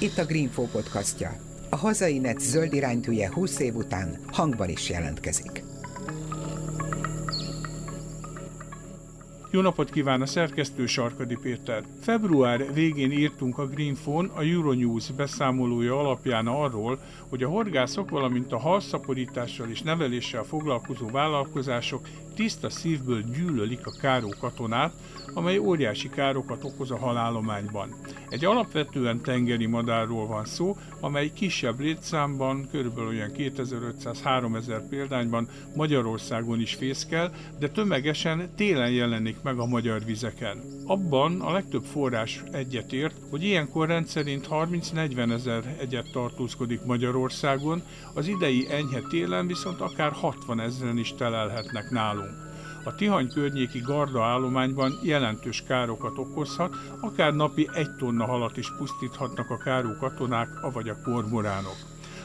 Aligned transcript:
Itt 0.00 0.18
a 0.18 0.24
Greenfo 0.24 0.62
podcastja. 0.62 1.36
A 1.70 1.76
hazai 1.76 2.18
net 2.18 2.40
zöld 2.40 2.72
iránytűje 2.72 3.32
20 3.32 3.58
év 3.58 3.74
után 3.74 4.18
hangban 4.26 4.68
is 4.68 4.90
jelentkezik. 4.90 5.64
Jó 9.50 9.60
napot 9.60 9.90
kíván 9.90 10.20
a 10.20 10.26
szerkesztő 10.26 10.86
Sarkadi 10.86 11.36
Péter. 11.42 11.84
Február 12.00 12.72
végén 12.72 13.10
írtunk 13.10 13.58
a 13.58 13.66
Greenphone 13.66 14.28
a 14.34 14.42
Euronews 14.42 15.10
beszámolója 15.10 15.98
alapján 15.98 16.46
arról, 16.46 16.98
hogy 17.28 17.42
a 17.42 17.48
horgászok, 17.48 18.10
valamint 18.10 18.52
a 18.52 18.58
halszaporítással 18.58 19.68
és 19.68 19.82
neveléssel 19.82 20.42
foglalkozó 20.42 21.10
vállalkozások 21.10 22.08
tiszta 22.34 22.70
szívből 22.70 23.22
gyűlölik 23.22 23.86
a 23.86 23.96
káró 24.00 24.34
katonát, 24.40 24.92
amely 25.34 25.58
óriási 25.58 26.08
károkat 26.08 26.64
okoz 26.64 26.90
a 26.90 26.96
halállományban. 26.96 27.94
Egy 28.28 28.44
alapvetően 28.44 29.20
tengeri 29.20 29.66
madárról 29.66 30.26
van 30.26 30.44
szó, 30.44 30.76
amely 31.00 31.30
kisebb 31.34 31.80
létszámban, 31.80 32.68
körülbelül 32.70 33.08
olyan 33.08 33.30
2500-3000 33.36 34.82
példányban 34.88 35.48
Magyarországon 35.76 36.60
is 36.60 36.74
fészkel, 36.74 37.32
de 37.58 37.68
tömegesen 37.68 38.50
télen 38.56 38.90
jelenik 38.90 39.42
meg 39.42 39.58
a 39.58 39.66
magyar 39.66 40.04
vizeken. 40.04 40.62
Abban 40.86 41.40
a 41.40 41.52
legtöbb 41.52 41.84
forrás 41.84 42.42
egyetért, 42.52 43.16
hogy 43.30 43.42
ilyenkor 43.42 43.88
rendszerint 43.88 44.46
30-40 44.50 45.32
ezer 45.32 45.76
egyet 45.80 46.10
tartózkodik 46.12 46.84
Magyarországon, 46.84 47.82
az 48.14 48.26
idei 48.26 48.66
enyhe 48.70 49.00
télen 49.08 49.46
viszont 49.46 49.80
akár 49.80 50.12
60 50.12 50.60
ezeren 50.60 50.98
is 50.98 51.14
telelhetnek 51.14 51.90
nálunk 51.90 52.23
a 52.84 52.94
Tihany 52.94 53.28
környéki 53.28 53.78
garda 53.78 54.24
állományban 54.24 54.98
jelentős 55.02 55.62
károkat 55.62 56.18
okozhat, 56.18 56.74
akár 57.00 57.34
napi 57.34 57.68
egy 57.72 57.94
tonna 57.96 58.24
halat 58.24 58.56
is 58.56 58.76
pusztíthatnak 58.76 59.50
a 59.50 59.56
káró 59.56 59.96
katonák, 60.00 60.48
avagy 60.62 60.88
a 60.88 61.00
kormoránok. 61.04 61.76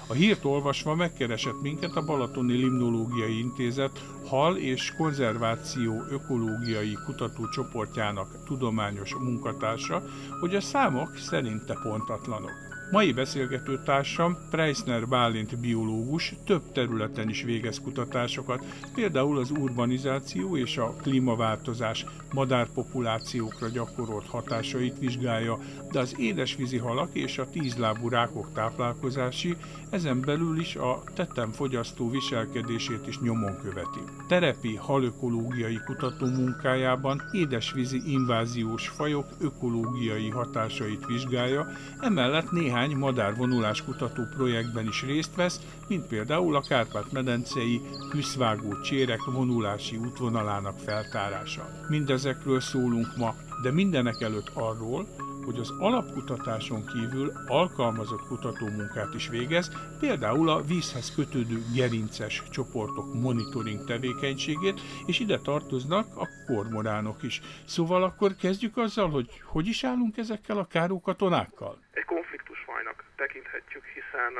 A 0.07 0.13
hírt 0.13 0.45
olvasva 0.45 0.95
megkeresett 0.95 1.61
minket 1.61 1.95
a 1.95 2.05
Balatoni 2.05 2.53
Limnológiai 2.53 3.39
Intézet 3.39 4.03
hal 4.27 4.57
és 4.57 4.93
konzerváció 4.97 6.03
ökológiai 6.09 6.97
kutatócsoportjának 7.05 8.43
tudományos 8.45 9.15
munkatársa, 9.15 10.03
hogy 10.39 10.55
a 10.55 10.61
számok 10.61 11.17
szerinte 11.17 11.77
pontatlanok. 11.83 12.68
Mai 12.91 13.11
beszélgetőtársam 13.11 14.37
Preisner 14.49 15.07
Bálint 15.07 15.59
biológus 15.59 16.33
több 16.45 16.71
területen 16.71 17.29
is 17.29 17.43
végez 17.43 17.81
kutatásokat, 17.81 18.65
például 18.93 19.37
az 19.37 19.51
urbanizáció 19.51 20.57
és 20.57 20.77
a 20.77 20.95
klímaváltozás 21.01 22.05
madárpopulációkra 22.33 23.67
gyakorolt 23.67 24.27
hatásait 24.27 24.99
vizsgálja, 24.99 25.59
de 25.91 25.99
az 25.99 26.19
édesvízi 26.19 26.77
halak 26.77 27.09
és 27.13 27.37
a 27.37 27.49
tízlábú 27.49 28.09
rákok 28.09 28.53
táplálkozási, 28.53 29.57
ezen 29.89 30.21
belül 30.21 30.59
is 30.59 30.75
a 30.75 31.03
tetem 31.15 31.51
fogyasztó 31.51 32.09
viselkedését 32.09 33.07
is 33.07 33.19
nyomon 33.19 33.57
követi. 33.61 33.99
Terepi 34.27 34.75
halökológiai 34.75 35.79
kutató 35.85 36.25
munkájában 36.25 37.21
édesvízi 37.31 38.01
inváziós 38.05 38.87
fajok 38.87 39.27
ökológiai 39.39 40.29
hatásait 40.29 41.05
vizsgálja, 41.05 41.67
emellett 41.99 42.51
néhány 42.51 42.95
madárvonulás 42.95 43.83
kutató 43.83 44.23
projektben 44.37 44.87
is 44.87 45.03
részt 45.03 45.35
vesz, 45.35 45.59
mint 45.87 46.07
például 46.07 46.55
a 46.55 46.61
Kárpát-medencei 46.61 47.81
küszvágó 48.09 48.81
csérek 48.81 49.23
vonulási 49.23 49.97
útvonalának 49.97 50.79
feltárása. 50.79 51.69
Mindezekről 51.87 52.59
szólunk 52.59 53.17
ma, 53.17 53.35
de 53.61 53.71
mindenek 53.71 54.21
előtt 54.21 54.51
arról, 54.53 55.07
hogy 55.49 55.59
az 55.59 55.73
alapkutatáson 55.79 56.81
kívül 56.93 57.27
alkalmazott 57.47 58.27
kutatómunkát 58.27 59.13
is 59.13 59.27
végez, 59.29 59.67
például 59.99 60.49
a 60.49 60.61
vízhez 60.61 61.07
kötődő 61.15 61.57
gerinces 61.75 62.43
csoportok 62.55 63.07
monitoring 63.13 63.79
tevékenységét, 63.91 64.77
és 65.09 65.19
ide 65.19 65.37
tartoznak 65.49 66.05
a 66.23 66.25
kormoránok 66.47 67.19
is. 67.29 67.41
Szóval 67.75 68.03
akkor 68.03 68.29
kezdjük 68.43 68.77
azzal, 68.77 69.09
hogy 69.09 69.27
hogy 69.53 69.67
is 69.67 69.83
állunk 69.83 70.17
ezekkel 70.17 70.57
a 70.57 70.67
kárókatonákkal? 70.75 71.75
Egy 71.99 72.05
konfliktusfajnak 72.05 72.97
tekinthetjük, 73.15 73.85
hiszen 73.97 74.33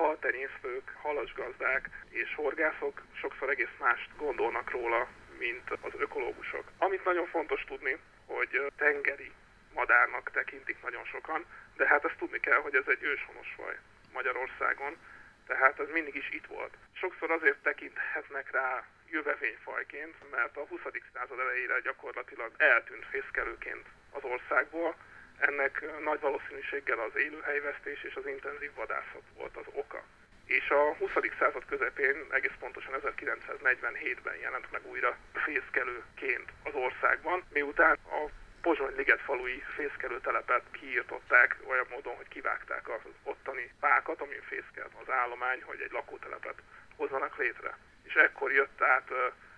haltenyésztők, 0.00 0.86
halasgazdák 1.02 1.82
és 2.08 2.34
horgászok 2.34 2.94
sokszor 3.22 3.48
egész 3.50 3.74
mást 3.80 4.08
gondolnak 4.18 4.70
róla, 4.70 5.00
mint 5.38 5.66
az 5.86 5.92
ökológusok. 5.98 6.64
Amit 6.78 7.04
nagyon 7.04 7.26
fontos 7.26 7.64
tudni, 7.68 7.94
hogy 8.26 8.52
tengeri 8.76 9.30
madárnak 9.74 10.30
tekintik 10.30 10.82
nagyon 10.82 11.04
sokan, 11.04 11.44
de 11.76 11.86
hát 11.86 12.04
ezt 12.04 12.18
tudni 12.18 12.40
kell, 12.40 12.60
hogy 12.60 12.74
ez 12.74 12.86
egy 12.86 13.02
őshonos 13.02 13.52
faj 13.56 13.78
Magyarországon, 14.12 14.96
tehát 15.46 15.80
ez 15.80 15.88
mindig 15.92 16.14
is 16.14 16.30
itt 16.30 16.46
volt. 16.46 16.76
Sokszor 16.92 17.30
azért 17.30 17.62
tekinthetnek 17.62 18.50
rá 18.50 18.84
jövevényfajként, 19.10 20.14
mert 20.30 20.56
a 20.56 20.66
20. 20.66 20.80
század 21.12 21.38
elejére 21.38 21.80
gyakorlatilag 21.80 22.52
eltűnt 22.56 23.04
fészkelőként 23.04 23.86
az 24.10 24.22
országból. 24.24 24.94
Ennek 25.38 25.84
nagy 26.04 26.20
valószínűséggel 26.20 26.98
az 26.98 27.16
élőhelyvesztés 27.16 28.02
és 28.02 28.14
az 28.14 28.26
intenzív 28.26 28.74
vadászat 28.74 29.22
volt 29.34 29.56
az 29.56 29.66
oka. 29.72 30.02
És 30.46 30.70
a 30.70 30.94
20. 30.94 31.10
század 31.38 31.64
közepén, 31.64 32.26
egész 32.30 32.56
pontosan 32.58 32.92
1947-ben 33.00 34.36
jelent 34.40 34.70
meg 34.70 34.86
újra 34.86 35.16
fészkelőként 35.32 36.52
az 36.62 36.74
országban, 36.74 37.44
miután 37.52 37.98
a 38.04 38.30
Pozsony 38.62 38.94
liget 38.96 39.20
falui 39.20 39.62
fészkelőtelepet 39.74 40.62
kiírtották 40.70 41.56
olyan 41.66 41.86
módon, 41.90 42.16
hogy 42.16 42.28
kivágták 42.28 42.88
az 42.88 43.00
ottani 43.22 43.70
fákat, 43.80 44.20
amin 44.20 44.42
fészkelt 44.42 44.92
az 45.02 45.10
állomány, 45.12 45.62
hogy 45.62 45.80
egy 45.80 45.92
lakótelepet 45.92 46.62
hozzanak 46.96 47.36
létre. 47.36 47.76
És 48.02 48.14
ekkor 48.14 48.52
jött 48.52 48.82
át 48.82 49.10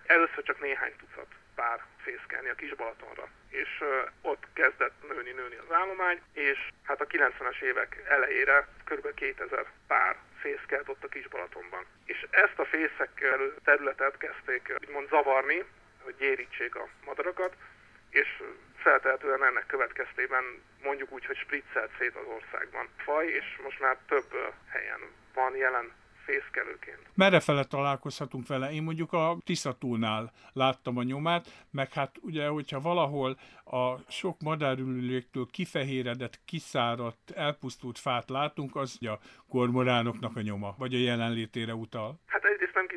először 0.05 0.43
csak 0.43 0.59
néhány 0.59 0.95
tucat 0.97 1.27
pár 1.55 1.83
fészkelni 1.97 2.49
a 2.49 2.55
Kisbalatonra. 2.55 3.27
És 3.49 3.83
ott 4.21 4.47
kezdett 4.53 5.07
nőni-nőni 5.07 5.55
az 5.55 5.75
állomány, 5.75 6.21
és 6.33 6.69
hát 6.83 7.01
a 7.01 7.07
90-es 7.07 7.61
évek 7.61 8.03
elejére 8.07 8.67
kb. 8.83 9.13
2000 9.13 9.65
pár 9.87 10.15
fészkelt 10.37 10.89
ott 10.89 11.03
a 11.03 11.07
Kisbalatonban. 11.07 11.85
És 12.05 12.27
ezt 12.29 12.59
a 12.59 12.65
fészekkelő 12.65 13.55
területet 13.63 14.17
kezdték 14.17 14.73
úgymond 14.81 15.09
zavarni, 15.09 15.63
hogy 16.03 16.15
gyérítsék 16.17 16.75
a 16.75 16.87
madarakat, 17.05 17.55
és 18.21 18.43
feltehetően 18.75 19.43
ennek 19.43 19.65
következtében 19.65 20.43
mondjuk 20.83 21.11
úgy, 21.11 21.25
hogy 21.25 21.37
spriccelt 21.37 21.91
szét 21.99 22.15
az 22.15 22.27
országban 22.37 22.89
faj, 22.97 23.25
és 23.27 23.59
most 23.63 23.79
már 23.79 23.97
több 24.07 24.29
helyen 24.73 25.01
van 25.33 25.55
jelen 25.55 25.91
fészkelőként. 26.25 26.99
Merre 27.13 27.39
fele 27.39 27.63
találkozhatunk 27.63 28.47
vele? 28.47 28.71
Én 28.71 28.83
mondjuk 28.83 29.13
a 29.13 29.37
Tiszatúnál 29.45 30.31
láttam 30.53 30.97
a 30.97 31.03
nyomát, 31.03 31.45
meg 31.71 31.93
hát 31.93 32.15
ugye, 32.21 32.47
hogyha 32.47 32.79
valahol 32.79 33.37
a 33.63 34.11
sok 34.11 34.41
madárülüléktől 34.41 35.47
kifehéredett, 35.51 36.39
kiszáradt, 36.45 37.31
elpusztult 37.31 37.99
fát 37.99 38.29
látunk, 38.29 38.75
az 38.75 38.97
a 39.01 39.19
kormoránoknak 39.49 40.35
a 40.35 40.41
nyoma, 40.41 40.75
vagy 40.77 40.93
a 40.93 40.97
jelenlétére 40.97 41.73
utal. 41.73 42.19
Hát 42.25 42.44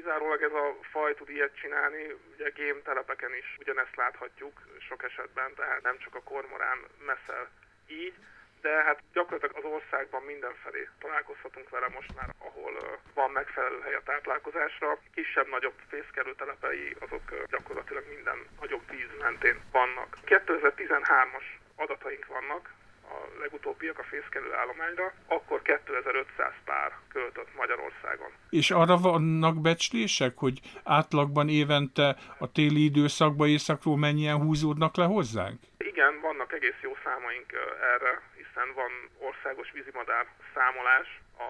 kizárólag 0.09 0.43
ez 0.43 0.53
a 0.53 0.77
faj 0.91 1.15
tud 1.15 1.31
ilyet 1.31 1.57
csinálni, 1.61 2.03
ugye 2.33 2.49
gémtelepeken 2.51 3.35
is 3.35 3.57
ugyanezt 3.61 3.97
láthatjuk 3.97 4.61
sok 4.89 5.03
esetben, 5.03 5.55
tehát 5.55 5.83
nem 5.83 5.99
csak 5.99 6.15
a 6.15 6.23
kormorán 6.23 6.79
meszel 7.07 7.49
így, 7.87 8.15
de 8.61 8.83
hát 8.83 9.03
gyakorlatilag 9.13 9.57
az 9.57 9.71
országban 9.73 10.23
mindenfelé 10.23 10.89
találkozhatunk 10.99 11.69
vele 11.69 11.89
most 11.89 12.15
már, 12.17 12.29
ahol 12.39 13.01
van 13.15 13.31
megfelelő 13.31 13.81
hely 13.81 13.95
a 13.95 14.03
táplálkozásra. 14.05 14.99
Kisebb-nagyobb 15.15 15.79
fészkelőtelepei 15.89 16.97
azok 17.01 17.47
gyakorlatilag 17.51 18.05
minden 18.09 18.39
nagyobb 18.61 18.91
víz 18.91 19.13
mentén 19.21 19.61
vannak. 19.73 20.17
2013-as 20.27 21.47
adataink 21.77 22.27
vannak, 22.27 22.71
a 23.15 23.39
legutóbbiak 23.41 23.99
a 23.99 24.03
fészkelő 24.03 24.55
állományra, 24.55 25.13
akkor 25.27 25.63
2500 25.63 26.53
pár 26.65 26.93
költött 27.13 27.55
Magyarországon. 27.57 28.31
És 28.51 28.71
arra 28.71 28.97
vannak 28.97 29.61
becslések, 29.61 30.37
hogy 30.37 30.61
átlagban 30.85 31.49
évente 31.49 32.17
a 32.39 32.53
téli 32.53 32.85
időszakban 32.85 33.49
északról 33.49 33.97
mennyien 33.97 34.37
húzódnak 34.37 34.97
le 34.97 35.05
hozzánk? 35.05 35.61
Igen, 35.79 36.21
vannak 36.21 36.53
egész 36.53 36.81
jó 36.83 36.93
számaink 37.05 37.53
erre, 37.95 38.23
hiszen 38.37 38.69
van 38.75 38.93
országos 39.19 39.71
vízimadár 39.73 40.27
számolás 40.55 41.21
a 41.39 41.49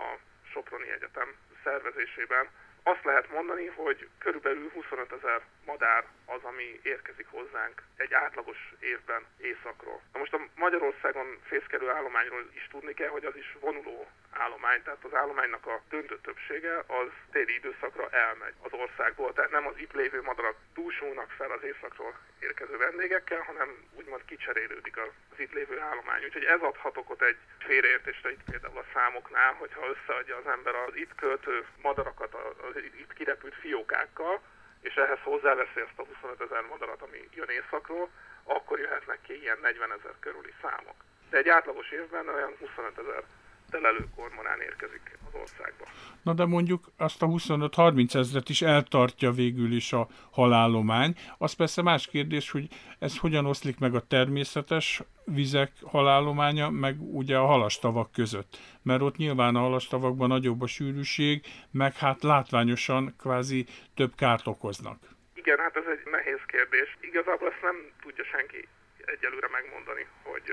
Soproni 0.52 0.90
Egyetem 0.90 1.28
szervezésében. 1.64 2.48
Azt 2.92 3.04
lehet 3.04 3.32
mondani, 3.32 3.66
hogy 3.66 4.08
körülbelül 4.18 4.70
25 4.74 5.12
ezer 5.12 5.40
madár 5.66 6.04
az, 6.26 6.42
ami 6.42 6.80
érkezik 6.82 7.26
hozzánk 7.30 7.82
egy 7.96 8.12
átlagos 8.12 8.74
évben 8.80 9.22
északról. 9.38 10.00
Na 10.12 10.18
most 10.18 10.32
a 10.34 10.46
Magyarországon 10.54 11.38
fészkelő 11.42 11.90
állományról 11.90 12.44
is 12.54 12.68
tudni 12.70 12.94
kell, 12.94 13.08
hogy 13.08 13.24
az 13.24 13.36
is 13.36 13.56
vonuló 13.60 14.06
állomány, 14.32 14.82
tehát 14.82 15.04
az 15.04 15.14
állománynak 15.14 15.66
a 15.66 15.80
döntő 15.88 16.18
többsége 16.20 16.84
az 16.86 17.08
téli 17.32 17.54
időszakra 17.54 18.08
elmegy 18.10 18.54
az 18.62 18.72
országból, 18.72 19.32
tehát 19.32 19.50
nem 19.50 19.66
az 19.66 19.78
itt 19.78 19.92
lévő 19.92 20.22
madarak 20.22 20.56
túlsúlnak 20.74 21.30
fel 21.30 21.50
az 21.50 21.62
északról 21.62 22.14
érkező 22.38 22.76
vendégekkel, 22.76 23.40
hanem 23.40 23.68
úgymond 23.94 24.24
kicserélődik 24.24 24.96
az 24.96 25.38
itt 25.38 25.52
lévő 25.52 25.80
állomány. 25.80 26.24
Úgyhogy 26.24 26.44
ez 26.44 26.60
adhat 26.60 26.96
okot 26.96 27.22
egy 27.22 27.36
félreértésre 27.58 28.30
itt 28.30 28.50
például 28.50 28.78
a 28.78 28.90
számoknál, 28.92 29.52
hogyha 29.52 29.88
összeadja 29.88 30.36
az 30.36 30.46
ember 30.46 30.74
az 30.74 30.96
itt 30.96 31.14
költő 31.14 31.66
madarakat 31.82 32.34
az 32.34 32.76
itt 32.76 33.12
kirepült 33.12 33.54
fiókákkal, 33.54 34.40
és 34.80 34.94
ehhez 34.94 35.18
hozzáveszi 35.22 35.80
ezt 35.80 35.98
a 35.98 36.04
25 36.04 36.40
ezer 36.40 36.62
madarat, 36.62 37.02
ami 37.02 37.28
jön 37.34 37.48
északról, 37.48 38.08
akkor 38.44 38.78
jöhetnek 38.78 39.18
ki 39.22 39.40
ilyen 39.40 39.58
40 39.62 39.92
ezer 39.92 40.14
körüli 40.20 40.54
számok. 40.62 40.94
De 41.30 41.38
egy 41.38 41.48
átlagos 41.48 41.90
évben 41.90 42.28
olyan 42.28 42.54
25 42.58 42.98
ezer 42.98 43.22
telelő 43.70 44.08
kormorán 44.16 44.60
érkezik 44.60 45.18
az 45.26 45.40
országba. 45.40 45.84
Na 46.22 46.32
de 46.32 46.44
mondjuk 46.44 46.90
azt 46.96 47.22
a 47.22 47.26
25-30 47.26 48.14
ezret 48.14 48.48
is 48.48 48.62
eltartja 48.62 49.30
végül 49.30 49.72
is 49.72 49.92
a 49.92 50.08
halállomány. 50.30 51.14
Az 51.38 51.52
persze 51.52 51.82
más 51.82 52.06
kérdés, 52.06 52.50
hogy 52.50 52.68
ez 52.98 53.18
hogyan 53.18 53.46
oszlik 53.46 53.78
meg 53.78 53.94
a 53.94 54.00
természetes 54.00 55.02
vizek 55.24 55.72
halállománya, 55.82 56.70
meg 56.70 56.96
ugye 57.00 57.36
a 57.36 57.46
halastavak 57.46 58.12
között. 58.12 58.58
Mert 58.82 59.02
ott 59.02 59.16
nyilván 59.16 59.56
a 59.56 59.60
halastavakban 59.60 60.28
nagyobb 60.28 60.62
a 60.62 60.66
sűrűség, 60.66 61.44
meg 61.70 61.96
hát 61.96 62.22
látványosan 62.22 63.14
kvázi 63.18 63.66
több 63.94 64.14
kárt 64.14 64.46
okoznak. 64.46 64.98
Igen, 65.34 65.58
hát 65.58 65.76
ez 65.76 65.84
egy 65.86 66.10
nehéz 66.10 66.40
kérdés. 66.46 66.96
Igazából 67.00 67.48
ezt 67.48 67.62
nem 67.62 67.76
tudja 68.00 68.24
senki 68.24 68.68
egyelőre 69.04 69.48
megmondani, 69.52 70.06
hogy 70.22 70.52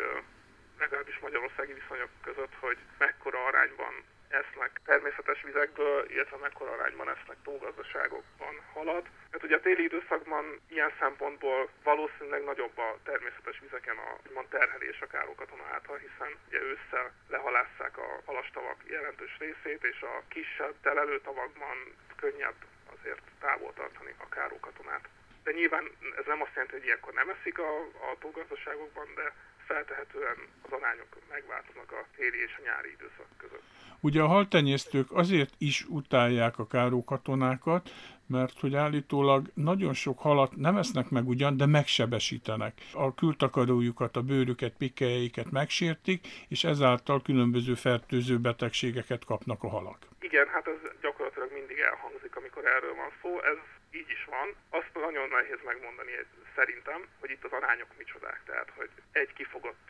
legalábbis 0.80 1.20
magyarországi 1.20 1.74
viszonyok 1.74 2.10
között, 2.24 2.56
hogy 2.60 2.78
mekkora 2.98 3.46
arányban 3.46 4.04
esznek 4.30 4.82
természetes 4.86 5.42
vizekből, 5.42 6.10
illetve 6.10 6.38
mekkora 6.38 6.72
arányban 6.72 7.10
esznek 7.10 7.38
tógazdaságokban 7.44 8.56
halad. 8.74 9.04
Mert 9.32 9.44
ugye 9.44 9.56
a 9.56 9.60
téli 9.60 9.84
időszakban 9.84 10.60
ilyen 10.70 10.94
szempontból 11.00 11.70
valószínűleg 11.84 12.44
nagyobb 12.44 12.78
a 12.78 12.98
természetes 13.04 13.60
vizeken 13.60 13.98
a 13.98 14.12
mond 14.34 14.48
terhelés 14.48 15.02
a 15.02 15.08
károkatona 15.08 15.64
által, 15.74 15.98
hiszen 15.98 16.32
ugye 16.48 16.62
ősszel 16.62 17.14
lehalásszák 17.28 17.98
a 17.98 18.22
halastavak 18.26 18.80
jelentős 18.88 19.38
részét, 19.40 19.84
és 19.84 20.02
a 20.02 20.24
kisebb 20.28 20.76
telelőtavakban 20.82 21.78
könnyebb 22.16 22.60
azért 22.96 23.22
távol 23.40 23.74
tartani 23.74 24.14
a 24.18 24.30
károkatonát. 24.30 25.08
De 25.44 25.52
nyilván 25.52 25.92
ez 26.18 26.26
nem 26.26 26.42
azt 26.42 26.54
jelenti, 26.54 26.76
hogy 26.76 26.86
ilyenkor 26.86 27.14
nem 27.14 27.30
eszik 27.30 27.60
a, 27.60 27.80
a 27.80 28.18
tógazdaságokban, 28.20 29.08
de 29.16 29.34
feltehetően 29.66 30.38
az 30.62 30.72
arányok 30.72 31.12
megváltoznak 31.30 31.92
a 31.92 32.06
téli 32.16 32.40
és 32.46 32.54
a 32.60 32.62
nyári 32.64 32.92
időszak 32.98 33.30
között. 33.38 33.64
Ugye 34.00 34.22
a 34.22 34.28
haltenyésztők 34.28 35.12
azért 35.12 35.54
is 35.58 35.86
utálják 35.90 36.60
a 36.60 36.68
kárókatonákat, 36.68 37.90
mert 38.28 38.60
hogy 38.60 38.76
állítólag 38.76 39.52
nagyon 39.54 39.94
sok 39.94 40.20
halat 40.20 40.56
nem 40.56 40.78
esznek 40.78 41.10
meg 41.10 41.28
ugyan, 41.28 41.58
de 41.58 41.66
megsebesítenek. 41.66 42.82
A 42.94 43.14
kültakarójukat, 43.14 44.16
a 44.16 44.22
bőrüket, 44.22 44.74
pikkelyeiket 44.78 45.52
megsértik, 45.52 46.28
és 46.48 46.64
ezáltal 46.64 47.22
különböző 47.22 47.74
fertőző 47.74 48.40
betegségeket 48.40 49.26
kapnak 49.26 49.64
a 49.64 49.70
halak. 49.70 50.08
Igen, 50.28 50.48
hát 50.48 50.68
ez 50.68 50.80
gyakorlatilag 51.02 51.52
mindig 51.52 51.80
elhangzik, 51.80 52.36
amikor 52.36 52.66
erről 52.66 52.96
van 52.96 53.12
szó. 53.22 53.42
Ez 53.42 53.58
így 53.92 54.10
is 54.10 54.26
van. 54.26 54.56
Azt 54.70 54.94
nagyon 54.94 55.30
nehéz 55.30 55.62
megmondani 55.66 56.12
szerintem, 56.56 57.08
hogy 57.20 57.30
itt 57.30 57.44
az 57.44 57.52
arányok 57.52 57.98
micsodák. 57.98 58.42
Tehát, 58.46 58.70
hogy 58.76 58.90
egy 59.12 59.34
kifogott 59.34 59.86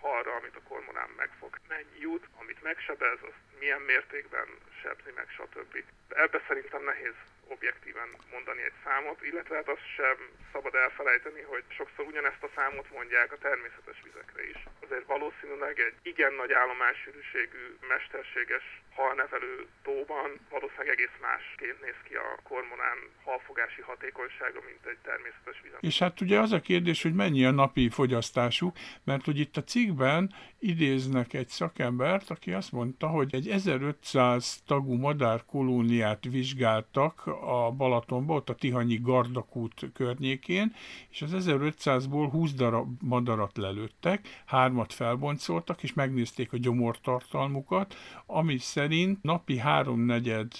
halra, 0.00 0.34
amit 0.34 0.56
a 0.56 0.68
kormorán 0.68 1.10
megfog, 1.16 1.58
mennyi 1.68 1.98
jut, 1.98 2.24
amit 2.40 2.62
megsebez, 2.62 3.18
azt 3.22 3.42
milyen 3.58 3.80
mértékben 3.80 4.48
sebzi 4.82 5.10
meg, 5.14 5.28
stb. 5.28 5.84
Ebbe 6.08 6.42
szerintem 6.48 6.84
nehéz 6.84 7.14
objektíven 7.46 8.08
mondani 8.30 8.62
egy 8.62 8.78
számot, 8.84 9.22
illetve 9.22 9.54
hát 9.56 9.68
azt 9.68 9.94
sem 9.96 10.16
szabad 10.52 10.74
elfelejteni, 10.74 11.40
hogy 11.40 11.64
sokszor 11.68 12.06
ugyanezt 12.06 12.42
a 12.42 12.50
számot 12.54 12.90
mondják 12.90 13.32
a 13.32 13.38
természetes 13.38 14.02
vizekre 14.02 14.48
is. 14.48 14.64
Azért 14.84 15.06
valószínűleg 15.06 15.78
egy 15.78 15.94
igen 16.02 16.32
nagy 16.32 16.52
állomássűrűségű, 16.52 17.76
mesterséges 17.88 18.80
halnevelő 19.00 19.66
tóban 19.82 20.28
valószínűleg 20.50 20.88
egész 20.96 21.16
másként 21.28 21.80
néz 21.86 22.00
ki 22.06 22.14
a 22.14 22.28
kormorán 22.48 22.98
halfogási 23.24 23.80
hatékonysága, 23.80 24.60
mint 24.68 24.84
egy 24.92 25.00
természetes 25.02 25.60
vizek. 25.62 25.78
És 25.80 25.98
hát 25.98 26.20
ugye 26.20 26.38
az 26.40 26.52
a 26.52 26.60
kérdés, 26.60 27.02
hogy 27.02 27.14
mennyi 27.14 27.44
a 27.44 27.50
napi 27.50 27.88
fogyasztásuk, 27.88 28.76
mert 29.04 29.24
hogy 29.24 29.38
itt 29.38 29.56
a 29.56 29.64
cikkben 29.64 30.34
idéznek 30.58 31.32
egy 31.32 31.48
szakembert, 31.48 32.30
aki 32.30 32.52
azt 32.52 32.72
mondta, 32.72 33.06
hogy 33.06 33.34
egy 33.34 33.48
1500 33.48 34.62
tagú 34.66 34.94
madár 34.94 35.44
kolóniát 35.44 36.24
vizsgáltak 36.24 37.26
a 37.26 37.70
Balatonba, 37.70 38.34
ott 38.34 38.48
a 38.48 38.54
Tihanyi 38.54 38.98
Gardakút 39.02 39.90
környékén, 39.94 40.74
és 41.10 41.22
az 41.22 41.30
1500-ból 41.34 42.28
20 42.30 42.52
darab 42.52 43.02
madarat 43.02 43.56
lelőttek, 43.56 44.42
hármat 44.46 44.92
felboncoltak, 44.92 45.82
és 45.82 45.92
megnézték 45.92 46.52
a 46.52 46.56
gyomortartalmukat, 46.56 47.94
ami 48.26 48.58
szerint 48.58 48.86
napi 49.22 49.58
háromnegyed 49.58 50.52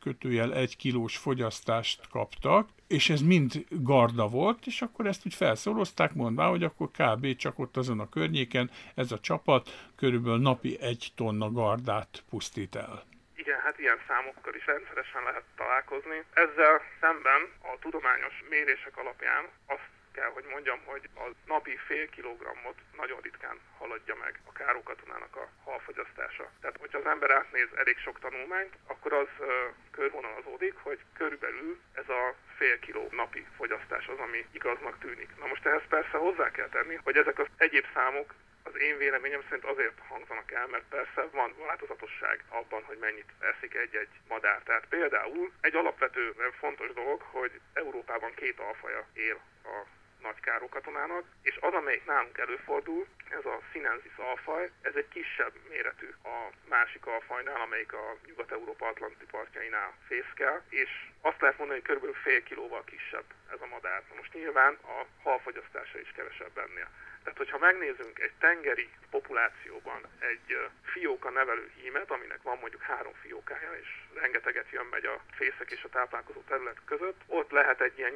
kötőjel 0.00 0.54
egy 0.54 0.76
kilós 0.76 1.16
fogyasztást 1.16 2.08
kaptak, 2.08 2.68
és 2.88 3.10
ez 3.10 3.20
mind 3.20 3.64
garda 3.70 4.28
volt, 4.28 4.66
és 4.66 4.82
akkor 4.82 5.06
ezt 5.06 5.26
úgy 5.26 5.34
felszorozták, 5.34 6.14
mondvá, 6.14 6.46
hogy 6.48 6.62
akkor 6.62 6.90
kb. 6.90 7.36
csak 7.36 7.58
ott 7.58 7.76
azon 7.76 8.00
a 8.00 8.08
környéken 8.08 8.70
ez 8.94 9.12
a 9.12 9.20
csapat 9.20 9.68
körülbelül 9.96 10.40
napi 10.40 10.80
egy 10.80 11.12
tonna 11.14 11.50
gardát 11.50 12.22
pusztít 12.30 12.74
el. 12.76 13.02
Igen, 13.36 13.60
hát 13.60 13.78
ilyen 13.78 14.00
számokkal 14.08 14.54
is 14.54 14.66
rendszeresen 14.66 15.22
lehet 15.22 15.44
találkozni. 15.56 16.18
Ezzel 16.34 16.80
szemben 17.00 17.40
a 17.72 17.78
tudományos 17.80 18.34
mérések 18.48 18.96
alapján 18.96 19.44
azt 19.66 19.89
kell, 20.12 20.30
hogy 20.30 20.44
mondjam, 20.50 20.80
hogy 20.84 21.08
a 21.14 21.26
napi 21.46 21.76
fél 21.86 22.08
kilogrammot 22.08 22.78
nagyon 22.96 23.20
ritkán 23.20 23.60
haladja 23.78 24.14
meg 24.14 24.40
a 24.44 24.52
károkatonának 24.52 25.36
a 25.36 25.48
halfogyasztása. 25.64 26.50
Tehát, 26.60 26.76
hogyha 26.80 26.98
az 26.98 27.06
ember 27.06 27.30
átnéz 27.30 27.68
elég 27.74 27.98
sok 27.98 28.20
tanulmányt, 28.20 28.74
akkor 28.86 29.12
az 29.12 29.28
uh, 29.38 29.46
körvonalazódik, 29.90 30.74
hogy 30.82 30.98
körülbelül 31.16 31.80
ez 31.94 32.08
a 32.08 32.34
fél 32.56 32.78
kiló 32.78 33.08
napi 33.10 33.46
fogyasztás 33.56 34.06
az, 34.06 34.18
ami 34.18 34.46
igaznak 34.52 34.98
tűnik. 34.98 35.30
Na 35.38 35.46
most 35.46 35.66
ehhez 35.66 35.86
persze 35.88 36.16
hozzá 36.16 36.50
kell 36.50 36.68
tenni, 36.68 36.98
hogy 37.04 37.16
ezek 37.16 37.38
az 37.38 37.46
egyéb 37.56 37.86
számok 37.94 38.34
az 38.62 38.80
én 38.80 38.96
véleményem 38.98 39.42
szerint 39.42 39.64
azért 39.64 39.98
hangzanak 40.08 40.52
el, 40.52 40.66
mert 40.66 40.84
persze 40.88 41.26
van 41.32 41.54
változatosság 41.66 42.44
abban, 42.48 42.82
hogy 42.82 42.98
mennyit 42.98 43.32
eszik 43.38 43.74
egy-egy 43.74 44.08
madár. 44.28 44.62
Tehát 44.62 44.86
például 44.88 45.52
egy 45.60 45.74
alapvető 45.74 46.34
fontos 46.58 46.92
dolog, 46.92 47.20
hogy 47.20 47.60
Európában 47.72 48.34
két 48.34 48.58
alfaja 48.58 49.06
él 49.12 49.40
a 49.64 49.86
nagy 50.22 50.40
károkatonának, 50.40 51.24
és 51.42 51.56
az, 51.60 51.72
amelyik 51.72 52.04
nálunk 52.04 52.38
előfordul, 52.38 53.06
ez 53.30 53.44
a 53.44 53.60
Sinensis 53.72 54.16
alfaj, 54.16 54.70
ez 54.82 54.94
egy 54.94 55.08
kisebb 55.08 55.52
méretű 55.68 56.08
a 56.22 56.50
másik 56.68 57.06
alfajnál, 57.06 57.60
amelyik 57.60 57.92
a 57.92 58.16
Nyugat-Európa 58.26 58.86
Atlanti 58.86 59.24
partjainál 59.30 59.94
fészkel, 60.06 60.64
és 60.68 60.90
azt 61.20 61.40
lehet 61.40 61.58
mondani, 61.58 61.78
hogy 61.78 61.88
körülbelül 61.88 62.22
fél 62.22 62.42
kilóval 62.42 62.84
kisebb 62.84 63.24
ez 63.52 63.60
a 63.60 63.66
madár. 63.66 64.02
Most 64.16 64.34
nyilván 64.34 64.78
a 64.82 65.06
halfogyasztása 65.22 65.98
is 65.98 66.12
kevesebb 66.16 66.58
ennél. 66.58 66.88
Tehát, 67.22 67.38
hogyha 67.38 67.58
megnézünk 67.58 68.18
egy 68.18 68.32
tengeri 68.38 68.88
populációban 69.10 70.00
egy 70.18 70.58
fióka 70.82 71.30
nevelő 71.30 71.70
hímet, 71.76 72.10
aminek 72.10 72.42
van 72.42 72.58
mondjuk 72.58 72.82
három 72.82 73.12
fiókája, 73.12 73.72
és 73.80 73.88
rengeteget 74.14 74.70
jön 74.70 74.86
megy 74.90 75.04
a 75.04 75.20
fészek 75.30 75.70
és 75.70 75.84
a 75.84 75.88
táplálkozó 75.88 76.40
terület 76.40 76.80
között, 76.84 77.20
ott 77.26 77.50
lehet 77.50 77.80
egy 77.80 77.98
ilyen 77.98 78.12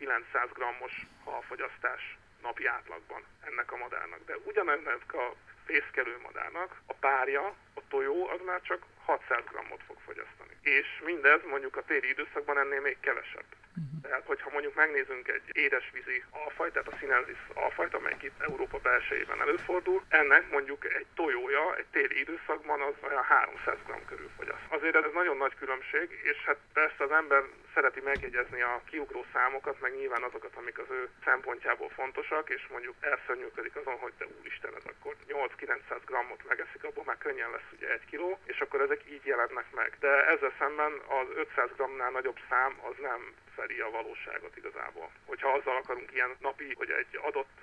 8-900 0.00 0.50
grammos 0.54 1.06
halfogyasztás 1.24 2.16
napi 2.42 2.66
átlagban 2.66 3.22
ennek 3.40 3.72
a 3.72 3.76
madárnak. 3.76 4.24
De 4.26 4.34
ugyanennek 4.44 5.14
a 5.14 5.34
fészkelő 5.66 6.16
madárnak 6.22 6.80
a 6.86 6.94
párja, 6.94 7.54
a 7.74 7.80
tojó, 7.88 8.28
az 8.28 8.40
már 8.44 8.60
csak 8.62 8.82
600 9.04 9.44
grammot 9.50 9.82
fog 9.86 9.96
fogyasztani. 10.04 10.56
És 10.62 10.86
mindez 11.04 11.40
mondjuk 11.50 11.76
a 11.76 11.82
téli 11.82 12.08
időszakban 12.08 12.58
ennél 12.58 12.80
még 12.80 12.96
kevesebb. 13.00 13.48
Uh-huh. 13.76 14.00
Tehát, 14.02 14.24
hogyha 14.26 14.50
mondjuk 14.50 14.74
megnézünk 14.74 15.28
egy 15.28 15.42
édesvízi 15.52 16.24
alfajt, 16.30 16.72
tehát 16.72 16.88
a 16.88 16.96
Sinensis 16.96 17.38
alfajt, 17.54 17.94
amelyik 17.94 18.22
itt 18.22 18.40
Európa 18.40 18.78
belsejében 18.78 19.40
előfordul, 19.40 20.02
ennek 20.08 20.50
mondjuk 20.50 20.84
egy 20.84 21.06
tojója 21.14 21.76
egy 21.76 21.86
téli 21.90 22.18
időszakban 22.20 22.80
az 22.80 22.94
olyan 23.08 23.22
300 23.22 23.76
g 23.86 24.04
körül 24.08 24.30
fogyaszt. 24.36 24.66
Azért 24.68 24.94
ez 24.94 25.12
nagyon 25.12 25.36
nagy 25.36 25.54
különbség, 25.54 26.20
és 26.22 26.36
hát 26.44 26.58
persze 26.72 27.04
az 27.04 27.10
ember 27.10 27.42
szereti 27.74 28.00
megjegyezni 28.00 28.60
a 28.62 28.82
kiugró 28.90 29.24
számokat, 29.32 29.80
meg 29.80 29.94
nyilván 29.94 30.22
azokat, 30.22 30.56
amik 30.56 30.78
az 30.78 30.90
ő 30.90 31.08
szempontjából 31.24 31.88
fontosak, 31.88 32.50
és 32.50 32.66
mondjuk 32.70 32.94
elszörnyűködik 33.00 33.76
azon, 33.76 33.96
hogy 33.98 34.12
te 34.18 34.26
úristen, 34.38 34.74
ez 34.76 34.84
akkor 34.84 35.16
8-900 35.28 36.00
grammot 36.06 36.48
megeszik, 36.48 36.84
abból 36.84 37.04
már 37.04 37.18
könnyen 37.18 37.50
lesz 37.50 37.70
ugye 37.76 37.92
egy 37.92 38.04
kiló, 38.04 38.38
és 38.44 38.60
akkor 38.60 38.80
ezek 38.80 39.00
így 39.10 39.24
jelennek 39.24 39.66
meg. 39.70 39.96
De 40.00 40.26
ezzel 40.26 40.52
szemben 40.58 40.92
az 41.08 41.28
500 41.34 41.70
grammnál 41.76 42.10
nagyobb 42.10 42.38
szám 42.48 42.78
az 42.82 42.94
nem 43.00 43.34
fedi 43.54 43.80
a 43.80 43.90
valóságot 43.90 44.56
igazából. 44.56 45.10
Hogyha 45.26 45.48
azzal 45.48 45.76
akarunk 45.76 46.12
ilyen 46.12 46.36
napi, 46.38 46.74
hogy 46.74 46.90
egy 46.90 47.18
adott 47.22 47.58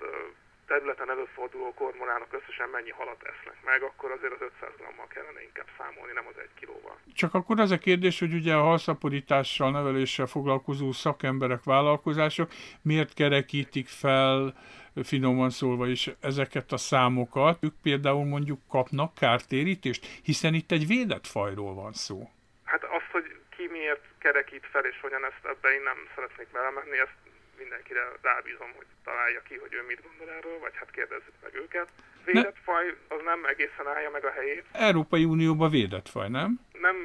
területen 0.66 1.10
előforduló 1.10 1.74
kormoránok 1.74 2.32
összesen 2.38 2.68
mennyi 2.68 2.90
halat 2.90 3.22
esznek 3.22 3.56
meg, 3.64 3.82
akkor 3.82 4.10
azért 4.10 4.32
az 4.32 4.40
500 4.40 4.70
grammal 4.78 5.06
kellene 5.06 5.42
inkább 5.42 5.68
számolni, 5.78 6.12
nem 6.12 6.26
az 6.26 6.38
egy 6.38 6.54
kilóval. 6.54 6.96
Csak 7.14 7.34
akkor 7.34 7.60
az 7.60 7.70
a 7.70 7.78
kérdés, 7.78 8.18
hogy 8.18 8.34
ugye 8.34 8.54
a 8.54 8.62
halszaporítással, 8.62 9.70
neveléssel 9.70 10.26
foglalkozó 10.26 10.92
szakemberek, 10.92 11.64
vállalkozások 11.64 12.50
miért 12.82 13.14
kerekítik 13.14 13.88
fel 13.88 14.54
finoman 15.02 15.50
szólva 15.50 15.86
is 15.86 16.10
ezeket 16.20 16.72
a 16.72 16.76
számokat, 16.76 17.64
ők 17.64 17.74
például 17.82 18.24
mondjuk 18.24 18.60
kapnak 18.68 19.14
kártérítést, 19.14 20.06
hiszen 20.22 20.54
itt 20.54 20.70
egy 20.70 20.86
védett 20.86 21.26
fajról 21.26 21.74
van 21.74 21.92
szó. 21.92 22.30
Hát 22.64 22.82
az, 22.82 23.02
hogy 23.12 23.36
ki 23.56 23.68
miért 23.70 24.04
kerekít 24.18 24.66
fel, 24.66 24.84
és 24.84 25.00
hogyan 25.00 25.24
ezt 25.24 25.44
ebbe 25.44 25.74
én 25.74 25.82
nem 25.82 25.96
szeretnék 26.14 26.48
belemenni, 26.52 26.98
ezt 26.98 27.16
mindenkire 27.62 28.02
rábízom, 28.22 28.70
hogy 28.78 28.86
találja 29.04 29.40
ki, 29.48 29.56
hogy 29.64 29.72
ő 29.78 29.80
mit 29.90 30.02
gondol 30.06 30.28
erről, 30.36 30.58
vagy 30.58 30.74
hát 30.80 30.90
kérdezzük 30.90 31.36
meg 31.42 31.54
őket. 31.54 31.88
Védett 32.24 32.54
ne... 32.54 32.62
faj 32.68 32.84
az 33.08 33.20
nem 33.24 33.44
egészen 33.44 33.86
állja 33.94 34.10
meg 34.10 34.24
a 34.24 34.30
helyét. 34.30 34.64
Európai 34.72 35.24
Unióban 35.24 35.70
védett 35.70 36.08
faj, 36.08 36.28
nem? 36.28 36.60
Nem 36.86 36.96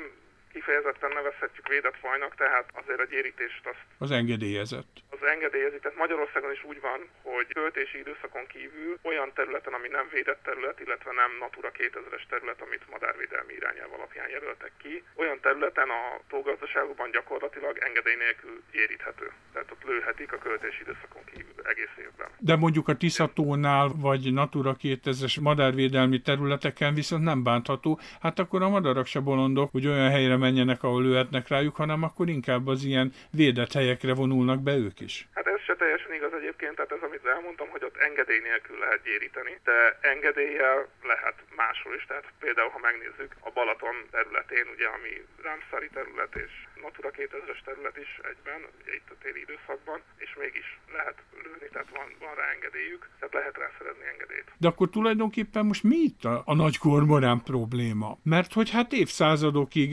kifejezetten 0.58 1.12
nevezhetjük 1.20 1.68
védett 1.68 1.98
fajnak, 2.06 2.36
tehát 2.36 2.68
azért 2.82 3.00
a 3.00 3.12
gyérítést 3.14 3.66
azt... 3.72 3.84
Az 3.98 4.12
engedélyezett. 4.12 4.94
Az 5.10 5.24
engedélyezik, 5.34 5.82
tehát 5.82 5.98
Magyarországon 5.98 6.52
is 6.52 6.64
úgy 6.64 6.82
van, 6.82 7.00
hogy 7.22 7.48
költési 7.48 7.98
időszakon 7.98 8.46
kívül 8.48 8.98
olyan 9.02 9.30
területen, 9.34 9.74
ami 9.74 9.88
nem 9.88 10.08
védett 10.12 10.44
terület, 10.44 10.80
illetve 10.80 11.12
nem 11.12 11.32
Natura 11.40 11.72
2000-es 11.74 12.24
terület, 12.30 12.62
amit 12.62 12.90
madárvédelmi 12.90 13.54
irányelv 13.54 13.94
alapján 13.94 14.30
jelöltek 14.30 14.72
ki, 14.82 15.04
olyan 15.16 15.40
területen 15.40 15.90
a 15.90 16.04
tógazdaságokban 16.30 17.12
gyakorlatilag 17.12 17.78
engedély 17.78 18.16
nélkül 18.16 18.64
gyéríthető. 18.72 19.28
Tehát 19.54 19.72
ott 19.72 19.84
lőhetik 19.84 20.32
a 20.34 20.38
költési 20.38 20.82
időszakon 20.82 21.24
kívül 21.32 21.57
egész 21.68 21.96
évben. 21.98 22.28
De 22.40 22.56
mondjuk 22.56 22.88
a 22.88 22.96
Tiszatónál 22.96 23.90
vagy 23.96 24.34
Natura 24.34 24.76
2000-es 24.82 25.42
madárvédelmi 25.42 26.22
területeken 26.22 26.94
viszont 26.94 27.24
nem 27.24 27.44
bántható, 27.44 28.00
hát 28.22 28.40
akkor 28.40 28.62
a 28.62 28.70
madarak 28.70 29.06
se 29.06 29.20
bolondok, 29.20 29.72
hogy 29.72 29.88
olyan 29.88 30.10
helyre 30.10 30.38
menjenek, 30.38 30.84
ahol 30.84 31.02
lőhetnek 31.02 31.48
rájuk, 31.48 31.76
hanem 31.76 32.04
akkor 32.04 32.30
inkább 32.30 32.68
az 32.68 32.84
ilyen 32.84 33.12
védett 33.32 33.74
helyekre 33.74 34.14
vonulnak 34.14 34.62
be 34.62 34.76
ők 34.76 35.00
is. 35.00 35.28
Hát 35.34 35.48
ez 35.48 35.62
se 35.62 35.76
teljesen 35.76 36.14
igaz 36.14 36.34
egyébként, 36.34 36.76
tehát 36.76 36.92
ez, 36.92 37.02
amit 37.08 37.26
elmondtam, 37.26 37.70
hogy 37.70 37.84
ott 37.84 37.98
engedély 37.98 38.40
nélkül 38.40 38.78
lehet 38.80 39.02
gyéríteni, 39.04 39.60
de 39.64 39.98
engedéllyel 40.02 40.88
lehet 41.12 41.38
máshol 41.56 41.94
is, 41.96 42.06
tehát 42.06 42.28
például, 42.40 42.70
ha 42.70 42.80
megnézzük 42.90 43.32
a 43.48 43.50
Balaton 43.58 43.96
területén, 44.12 44.66
ugye, 44.76 44.88
ami 44.98 45.14
Rámszári 45.48 45.90
terület 45.94 46.36
és 46.46 46.54
Natura 46.82 47.12
2000-es 47.12 47.60
terület 47.68 47.98
is 47.98 48.12
egyben, 48.32 48.60
ugye 48.82 48.94
itt 49.00 49.10
a 49.10 49.16
téli 49.22 49.40
időszakban, 49.42 50.00
és 50.18 50.36
mégis 50.40 50.80
lehet 50.94 51.18
lőni, 51.44 51.68
tehát 51.74 51.90
van, 51.98 52.08
van 52.20 52.36
rá 52.36 52.48
engedélyük, 52.56 53.10
tehát 53.20 53.34
lehet 53.34 53.58
rá 53.58 53.70
szerezni 53.78 54.06
engedélyt. 54.14 54.48
De 54.58 54.68
akkor 54.68 54.90
tulajdonképpen 54.90 55.66
most 55.66 55.84
mi 55.84 55.96
itt 55.96 56.24
a, 56.26 56.42
a 56.46 56.56
nagy 56.56 56.78
kormorán 56.78 57.44
probléma? 57.44 58.18
Mert 58.24 58.54
hogy 58.54 58.70
hát 58.72 58.94
évszázadokig 58.94 59.92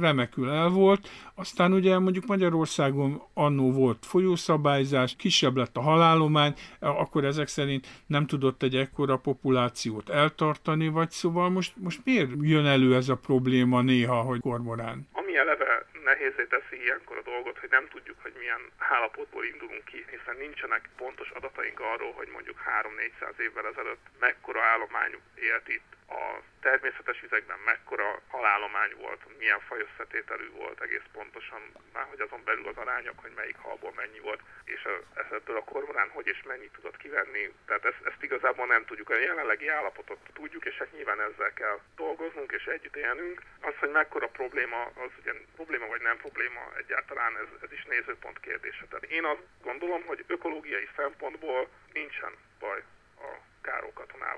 remekül 0.00 0.50
el 0.50 0.68
volt, 0.68 1.08
aztán 1.34 1.72
ugye 1.72 1.98
mondjuk 1.98 2.26
Magyarországon 2.26 3.22
annó 3.34 3.72
volt 3.72 4.06
folyószabályzás, 4.06 5.16
kisebb 5.16 5.56
lett 5.56 5.76
a 5.76 5.80
halálomány, 5.80 6.54
akkor 6.80 7.24
ezek 7.24 7.48
szerint 7.48 7.86
nem 8.06 8.26
tudott 8.26 8.62
egy 8.62 8.76
ekkora 8.76 9.16
populációt 9.16 10.08
eltartani, 10.10 10.88
vagy 10.88 11.10
szóval 11.10 11.50
most, 11.50 11.72
most 11.76 12.00
miért 12.04 12.30
jön 12.40 12.66
elő 12.66 12.94
ez 12.94 13.08
a 13.08 13.16
probléma 13.16 13.82
néha, 13.82 14.20
hogy 14.20 14.40
kormorán? 14.40 15.08
Ami 15.12 15.36
eleve 15.36 15.86
nehézé 16.10 16.44
teszi 16.44 16.76
ilyenkor 16.82 17.16
a 17.16 17.28
dolgot, 17.32 17.58
hogy 17.58 17.70
nem 17.70 17.88
tudjuk, 17.88 18.18
hogy 18.22 18.34
milyen 18.38 18.62
állapotból 18.78 19.44
indulunk 19.44 19.84
ki, 19.84 20.04
hiszen 20.10 20.36
nincsenek 20.36 20.88
pontos 20.96 21.30
adataink 21.30 21.80
arról, 21.80 22.12
hogy 22.12 22.28
mondjuk 22.28 22.58
3-400 23.20 23.38
évvel 23.38 23.66
ezelőtt 23.66 24.06
mekkora 24.18 24.62
állomány 24.62 25.14
élt 25.34 25.68
itt 25.68 25.89
a 26.10 26.42
természetes 26.60 27.20
vizekben 27.20 27.58
mekkora 27.64 28.20
halállomány 28.28 28.94
volt, 28.96 29.38
milyen 29.38 29.60
fajösszetételű 29.60 30.50
volt 30.50 30.80
egész 30.80 31.06
pontosan, 31.12 31.60
már 31.92 32.06
hogy 32.08 32.20
azon 32.20 32.44
belül 32.44 32.68
az 32.68 32.76
arányok, 32.76 33.18
hogy 33.18 33.32
melyik 33.36 33.56
halból 33.56 33.92
mennyi 33.96 34.18
volt, 34.18 34.40
és 34.64 34.88
ebből 35.30 35.56
a 35.56 35.64
kormorán 35.64 36.10
hogy 36.10 36.26
és 36.26 36.42
mennyit 36.42 36.72
tudott 36.72 36.96
kivenni. 36.96 37.52
Tehát 37.66 37.84
ezt, 37.84 38.00
ezt 38.04 38.22
igazából 38.22 38.66
nem 38.66 38.84
tudjuk. 38.84 39.10
A 39.10 39.18
jelenlegi 39.18 39.68
állapotot 39.68 40.18
tudjuk, 40.32 40.64
és 40.64 40.76
hát 40.76 40.92
nyilván 40.92 41.20
ezzel 41.20 41.52
kell 41.52 41.78
dolgoznunk 41.96 42.52
és 42.52 42.64
együtt 42.64 42.96
élnünk. 42.96 43.42
Az, 43.60 43.74
hogy 43.78 43.90
mekkora 43.90 44.28
probléma, 44.28 44.82
az 44.82 45.10
ugye 45.20 45.32
probléma 45.54 45.86
vagy 45.86 46.00
nem 46.00 46.16
probléma 46.16 46.60
egyáltalán, 46.76 47.36
ez, 47.36 47.48
ez 47.62 47.72
is 47.72 47.84
nézőpont 47.84 48.40
kérdése. 48.40 48.84
Tehát 48.88 49.04
én 49.04 49.24
azt 49.24 49.42
gondolom, 49.62 50.02
hogy 50.04 50.24
ökológiai 50.26 50.88
szempontból 50.96 51.68
nincsen 51.92 52.32
baj 52.58 52.82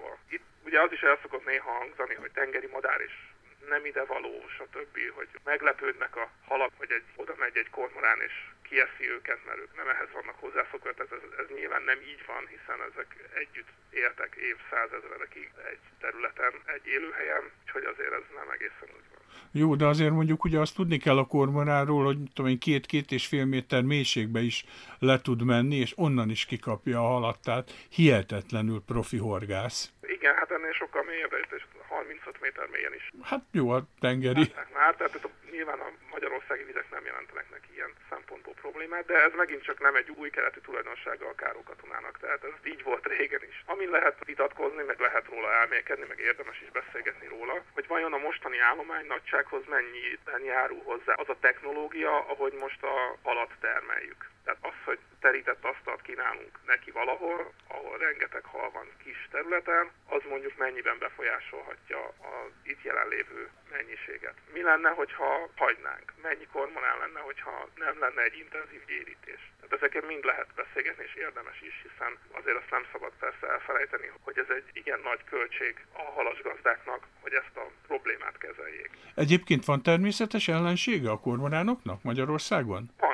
károkatonával. 0.02 0.18
Itt 0.28 0.44
ugye 0.64 0.80
az 0.80 0.92
is 0.92 1.00
el 1.00 1.18
szokott 1.23 1.44
néha 1.47 1.71
hangzani, 1.71 2.14
hogy 2.14 2.30
tengeri 2.32 2.66
madár 2.66 3.00
is 3.00 3.30
nem 3.68 3.85
ide 3.85 4.04
való, 4.04 4.49
stb., 4.49 4.99
hogy 5.14 5.28
meglepődnek 5.44 6.16
a 6.16 6.30
halak, 6.47 6.73
hogy 6.76 6.90
egy, 6.90 7.04
oda 7.16 7.35
megy 7.38 7.56
egy 7.56 7.71
kormorán 7.71 8.21
és 8.21 8.32
kieszi 8.62 9.11
őket, 9.11 9.44
mert 9.47 9.59
ők 9.59 9.76
nem 9.76 9.88
ehhez 9.88 10.11
vannak 10.12 10.38
hozzászokva, 10.38 10.88
ez, 10.88 11.11
ez, 11.11 11.38
ez 11.38 11.47
nyilván 11.54 11.82
nem 11.82 12.00
így 12.00 12.26
van, 12.26 12.47
hiszen 12.47 12.80
ezek 12.90 13.11
együtt 13.35 13.68
éltek 13.90 14.35
évszázezredekig 14.35 15.50
egy 15.71 15.85
területen, 16.00 16.52
egy 16.64 16.87
élőhelyen, 16.87 17.50
úgyhogy 17.62 17.85
azért 17.85 18.12
ez 18.12 18.26
nem 18.35 18.50
egészen 18.50 18.88
úgy. 18.97 19.12
Jó, 19.52 19.74
de 19.74 19.86
azért 19.86 20.12
mondjuk 20.12 20.44
ugye 20.44 20.60
azt 20.60 20.74
tudni 20.74 20.96
kell 20.96 21.18
a 21.18 21.24
kormoráról, 21.24 22.04
hogy 22.04 22.18
tudom 22.34 22.58
két-két 22.58 23.12
és 23.12 23.26
fél 23.26 23.44
méter 23.44 23.82
mélységbe 23.82 24.42
is 24.42 24.64
le 24.98 25.20
tud 25.20 25.42
menni, 25.42 25.76
és 25.76 25.92
onnan 25.96 26.30
is 26.30 26.44
kikapja 26.44 26.98
a 26.98 27.08
halat, 27.08 27.38
tehát 27.42 27.86
hihetetlenül 27.88 28.82
profi 28.86 29.16
horgász. 29.16 29.92
Igen, 30.18 30.34
ennél 30.52 30.73
sokkal 30.73 31.02
mélyebb, 31.02 31.32
és 31.56 31.64
35 31.88 32.40
méter 32.40 32.68
mélyen 32.68 32.94
is. 32.94 33.11
Hát 33.23 33.42
jó, 33.52 33.71
a 33.71 33.82
tengeri. 34.00 34.52
Hát, 34.54 34.73
már, 34.73 34.94
tehát, 34.94 35.12
tehát 35.12 35.28
nyilván 35.50 35.78
a 35.78 35.90
magyarországi 36.11 36.64
vizek 36.64 36.90
nem 36.90 37.04
jelentenek 37.04 37.50
neki 37.50 37.71
ilyen 37.75 37.92
szempontból 38.11 38.54
problémát, 38.54 39.06
de 39.06 39.14
ez 39.26 39.32
megint 39.37 39.62
csak 39.62 39.80
nem 39.80 39.94
egy 39.94 40.11
új 40.11 40.30
keleti 40.30 40.61
tulajdonsága 40.61 41.26
a 41.28 41.35
károkatonának, 41.35 42.18
tehát 42.18 42.44
ez 42.44 42.73
így 42.73 42.82
volt 42.82 43.06
régen 43.06 43.42
is. 43.50 43.62
Amin 43.66 43.90
lehet 43.90 44.25
vitatkozni, 44.25 44.82
meg 44.82 45.00
lehet 45.00 45.26
róla 45.26 45.52
elmélkedni, 45.52 46.04
meg 46.09 46.18
érdemes 46.18 46.61
is 46.62 46.71
beszélgetni 46.71 47.26
róla, 47.26 47.62
hogy 47.75 47.87
vajon 47.87 48.12
a 48.12 48.18
mostani 48.18 48.59
állomány 48.59 49.06
nagysághoz 49.06 49.64
mennyiben 49.68 50.42
járul 50.44 50.82
hozzá 50.85 51.12
az 51.14 51.28
a 51.28 51.40
technológia, 51.40 52.12
ahogy 52.32 52.52
most 52.52 52.82
a 52.82 53.16
halat 53.23 53.52
termeljük. 53.61 54.30
Tehát 54.44 54.59
az, 54.62 54.78
hogy 54.85 54.99
terített 55.21 55.64
asztalt 55.64 56.02
kínálunk 56.02 56.59
neki 56.66 56.90
valahol, 56.90 57.52
ahol 57.68 57.99
rengeteg 57.99 58.44
hal 58.44 58.71
van 58.71 58.87
kis 59.04 59.28
területen, 59.30 59.90
az 60.09 60.23
mondjuk 60.28 60.41
mennyiben 60.56 60.99
befolyásolhatja 60.99 62.00
az 62.34 62.50
itt 62.62 62.82
jelenlévő 62.82 63.49
mennyiséget. 63.70 64.37
Mi 64.52 64.62
lenne, 64.62 64.90
hogyha 65.00 65.30
hagynánk? 65.56 66.06
Mennyi 66.22 66.46
kormonál 66.52 66.99
lenne, 66.99 67.20
hogyha 67.20 67.68
nem 67.75 67.96
lenne 67.99 68.22
egy 68.22 68.37
intenzív 68.44 68.82
gyérítés? 68.87 69.42
Tehát 69.61 69.76
ezeken 69.78 70.04
mind 70.12 70.25
lehet 70.25 70.50
beszélgetni, 70.62 71.04
és 71.08 71.14
érdemes 71.14 71.58
is, 71.70 71.75
hiszen 71.87 72.12
azért 72.38 72.56
azt 72.61 72.70
nem 72.76 72.84
szabad 72.92 73.12
persze 73.18 73.46
elfelejteni, 73.54 74.08
hogy 74.26 74.38
ez 74.38 74.50
egy 74.58 74.68
igen 74.72 75.00
nagy 75.11 75.22
költség 75.25 75.75
a 75.92 76.02
halasgazdáknak, 76.02 77.06
hogy 77.20 77.34
ezt 77.42 77.56
a 77.56 77.66
problémát 77.87 78.38
kezeljék. 78.38 78.90
Egyébként 79.14 79.64
van 79.64 79.82
természetes 79.82 80.49
ellensége 80.49 81.11
a 81.11 81.20
kormoránoknak 81.26 82.02
Magyarországon? 82.02 82.82
Van, 82.99 83.12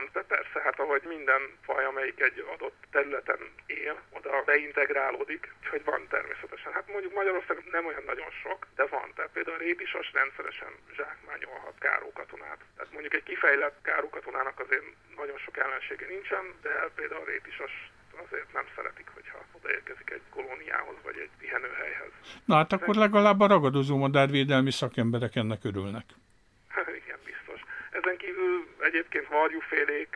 ahogy 0.98 1.16
minden 1.16 1.42
faj, 1.66 1.84
amelyik 1.84 2.20
egy 2.20 2.38
adott 2.54 2.78
területen 2.90 3.40
él, 3.66 3.94
oda 4.18 4.42
beintegrálódik, 4.50 5.42
úgyhogy 5.60 5.84
van 5.84 6.02
természetesen. 6.14 6.72
Hát 6.72 6.88
mondjuk 6.92 7.14
Magyarországon 7.14 7.64
nem 7.76 7.86
olyan 7.86 8.04
nagyon 8.12 8.30
sok, 8.42 8.66
de 8.78 8.84
van. 8.96 9.08
Tehát 9.14 9.30
például 9.36 9.56
a 9.56 9.64
rétisas 9.66 10.12
rendszeresen 10.12 10.72
zsákmányolhat 10.96 11.76
kárókatonát. 11.86 12.60
Tehát 12.76 12.92
mondjuk 12.92 13.14
egy 13.14 13.28
kifejlett 13.30 13.78
kárókatonának 13.82 14.60
azért 14.64 14.86
nagyon 15.20 15.38
sok 15.44 15.56
ellensége 15.64 16.06
nincsen, 16.14 16.44
de 16.62 16.72
például 16.98 17.22
a 17.24 17.30
rétisas 17.34 17.74
azért 18.24 18.52
nem 18.52 18.66
szeretik, 18.76 19.08
hogyha 19.14 19.38
odaérkezik 19.58 20.10
egy 20.10 20.26
kolóniához, 20.36 20.96
vagy 21.02 21.18
egy 21.24 21.34
pihenőhelyhez. 21.38 22.12
Na 22.44 22.54
hát 22.54 22.72
akkor 22.72 22.94
legalább 22.94 23.40
a 23.40 23.46
ragadozó 23.46 23.96
madárvédelmi 23.96 24.70
szakemberek 24.70 25.34
ennek 25.36 25.64
örülnek. 25.70 26.06
Igen, 27.02 27.18
biztos. 27.30 27.60
Ezen 27.98 28.16
kívül 28.16 28.56
egyébként 28.88 29.26
varjúfélék, 29.28 30.12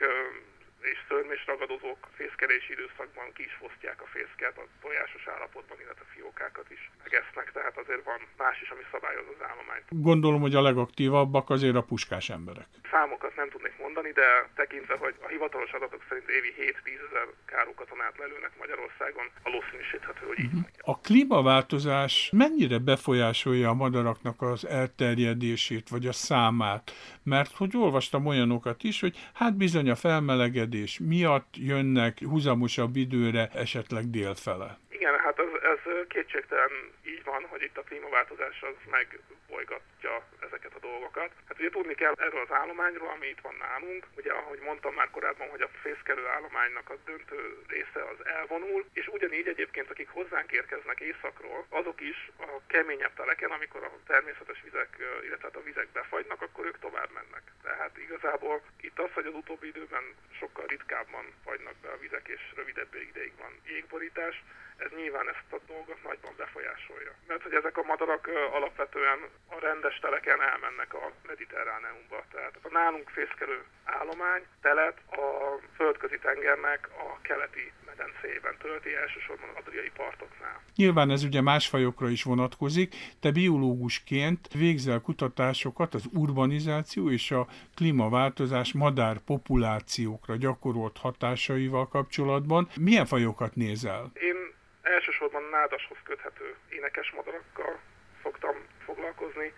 és 0.93 0.99
szörmés 1.09 1.43
ragadozók 1.47 2.01
fészkelési 2.19 2.73
időszakban 2.73 3.27
ki 3.37 3.43
is 3.49 3.55
fosztják 3.63 3.99
a 4.03 4.09
fészket, 4.15 4.55
a 4.63 4.65
tojásos 4.85 5.25
állapotban, 5.35 5.77
illetve 5.83 6.05
fiókákat 6.15 6.69
is 6.77 6.83
megesznek, 7.05 7.53
tehát 7.53 7.77
azért 7.83 8.05
van 8.05 8.21
más 8.43 8.57
is, 8.65 8.71
ami 8.75 8.85
szabályoz 8.95 9.29
az 9.35 9.43
állományt. 9.51 9.87
Gondolom, 10.11 10.41
hogy 10.41 10.55
a 10.55 10.63
legaktívabbak 10.71 11.51
azért 11.51 11.79
a 11.83 11.89
puskás 11.93 12.27
emberek. 12.39 12.67
Számokat 12.91 13.37
nem 13.37 13.49
tudnék 13.51 13.77
mondani, 13.79 14.11
de 14.21 14.29
tekintve, 14.55 14.97
hogy 15.05 15.15
a 15.27 15.29
hivatalos 15.29 15.73
adatok 15.73 16.03
szerint 16.09 16.29
évi 16.29 16.53
7-10 16.59 17.09
ezer 17.09 17.27
károkatonát 17.45 18.19
lelőnek 18.19 18.53
Magyarországon, 18.59 19.27
valószínűsíthető, 19.43 20.27
hogy 20.27 20.39
így 20.39 20.53
mondja. 20.53 20.83
A 20.93 21.01
klímaváltozás 21.01 22.31
mennyire 22.33 22.79
befolyásolja 22.79 23.69
a 23.69 23.75
madaraknak 23.75 24.43
az 24.43 24.67
elterjedését, 24.67 25.89
vagy 25.89 26.07
a 26.07 26.13
számát? 26.13 26.93
Mert 27.23 27.53
hogy 27.57 27.77
olvastam 27.77 28.27
olyanokat 28.27 28.83
is, 28.83 29.01
hogy 29.01 29.17
hát 29.33 29.57
bizony 29.57 29.91
a 29.91 29.95
felmelegedés 29.95 30.72
közlekedés 30.73 30.99
miatt 30.99 31.55
jönnek 31.57 32.23
húzamosabb 32.25 32.97
időre 32.97 33.49
esetleg 33.55 34.11
délfele. 34.11 34.79
Igen, 35.03 35.19
hát 35.19 35.39
ez, 35.39 35.53
ez 35.63 36.07
kétségtelen 36.09 36.73
így 37.05 37.25
van, 37.25 37.47
hogy 37.47 37.63
itt 37.63 37.79
a 37.79 37.83
klímaváltozás 37.83 38.63
az 38.63 38.77
megbolygatja 38.91 40.15
ezeket 40.47 40.75
a 40.75 40.79
dolgokat. 40.79 41.31
Hát 41.49 41.59
ugye 41.59 41.71
tudni 41.71 41.95
kell 41.95 42.15
erről 42.19 42.41
az 42.41 42.53
állományról, 42.53 43.09
ami 43.09 43.27
itt 43.27 43.41
van 43.41 43.55
nálunk. 43.59 44.07
Ugye, 44.17 44.33
ahogy 44.33 44.59
mondtam 44.59 44.95
már 44.95 45.11
korábban, 45.11 45.49
hogy 45.49 45.61
a 45.63 45.75
fészkelő 45.83 46.27
állománynak 46.27 46.91
a 46.91 46.97
döntő 47.05 47.63
része 47.67 48.01
az 48.13 48.27
elvonul, 48.27 48.85
és 48.93 49.07
ugyanígy 49.07 49.49
egyébként, 49.49 49.91
akik 49.91 50.09
hozzánk 50.09 50.53
érkeznek 50.53 51.01
északról, 51.01 51.67
azok 51.69 52.01
is 52.01 52.31
a 52.39 52.61
keményebb 52.67 53.15
teleken, 53.15 53.51
amikor 53.51 53.83
a 53.85 53.93
természetes 54.07 54.63
vizek, 54.63 54.91
illetve 55.27 55.47
hát 55.49 55.57
a 55.57 55.63
vizek 55.63 55.89
befagynak, 55.89 56.43
akkor 56.43 56.67
ők 56.67 56.79
tovább 56.79 57.11
mennek. 57.13 57.43
Tehát 57.63 57.99
igazából 57.99 58.63
itt 58.81 58.99
az, 58.99 59.13
hogy 59.13 59.27
az 59.27 59.35
utóbbi 59.35 59.67
időben 59.67 60.05
sokkal 60.39 60.67
ritkábban 60.67 61.25
fagynak 61.45 61.77
be 61.83 61.89
a 61.89 61.99
vizek, 61.99 62.29
és 62.29 62.41
rövidebb 62.55 62.95
ideig 62.95 63.33
van 63.39 63.53
jégborítás, 63.67 64.43
ez 64.77 64.92
nyilván 64.97 65.29
ezt 65.35 65.53
a 65.57 65.59
dolgot 65.73 66.03
nagyban 66.09 66.35
befolyásolja. 66.37 67.13
Mert 67.27 67.43
hogy 67.43 67.55
ezek 67.55 67.77
a 67.79 67.89
madarak 67.93 68.25
alapvetően 68.59 69.19
a 69.55 69.59
rendes 69.61 69.99
teleken 69.99 70.41
elmennek 70.51 70.95
a 70.95 71.13
mediterráneumba. 71.27 72.19
Tehát 72.33 72.55
a 72.63 72.69
nálunk 72.79 73.09
fészkelő 73.09 73.59
állomány 73.85 74.43
telet 74.61 74.97
a 75.11 75.27
földközi 75.77 76.19
tengernek 76.19 76.89
a 77.05 77.21
keleti 77.23 77.73
medencéjében 77.87 78.57
tölti, 78.59 78.95
elsősorban 78.95 79.49
az 79.49 79.57
adriai 79.61 79.91
partoknál. 79.97 80.63
Nyilván 80.77 81.11
ez 81.11 81.23
ugye 81.25 81.41
más 81.41 81.69
fajokra 81.69 82.09
is 82.09 82.23
vonatkozik. 82.23 82.95
Te 83.21 83.31
biológusként 83.31 84.49
végzel 84.53 85.01
kutatásokat 85.01 85.95
az 85.95 86.05
urbanizáció 86.13 87.11
és 87.11 87.31
a 87.31 87.47
klímaváltozás 87.75 88.73
madár 88.73 89.19
populációkra 89.19 90.37
gyakorolt 90.37 90.99
hatásaival 90.99 91.89
kapcsolatban. 91.89 92.69
Milyen 92.81 93.07
fajokat 93.07 93.55
nézel? 93.55 94.11
Én 94.15 94.55
elsősorban 94.83 95.43
nádashoz 95.51 95.99
köthető 96.05 96.55
énekes 96.69 97.11
madarakkal 97.11 97.79
szoktam 98.23 98.55
foglalkozni, 98.85 99.53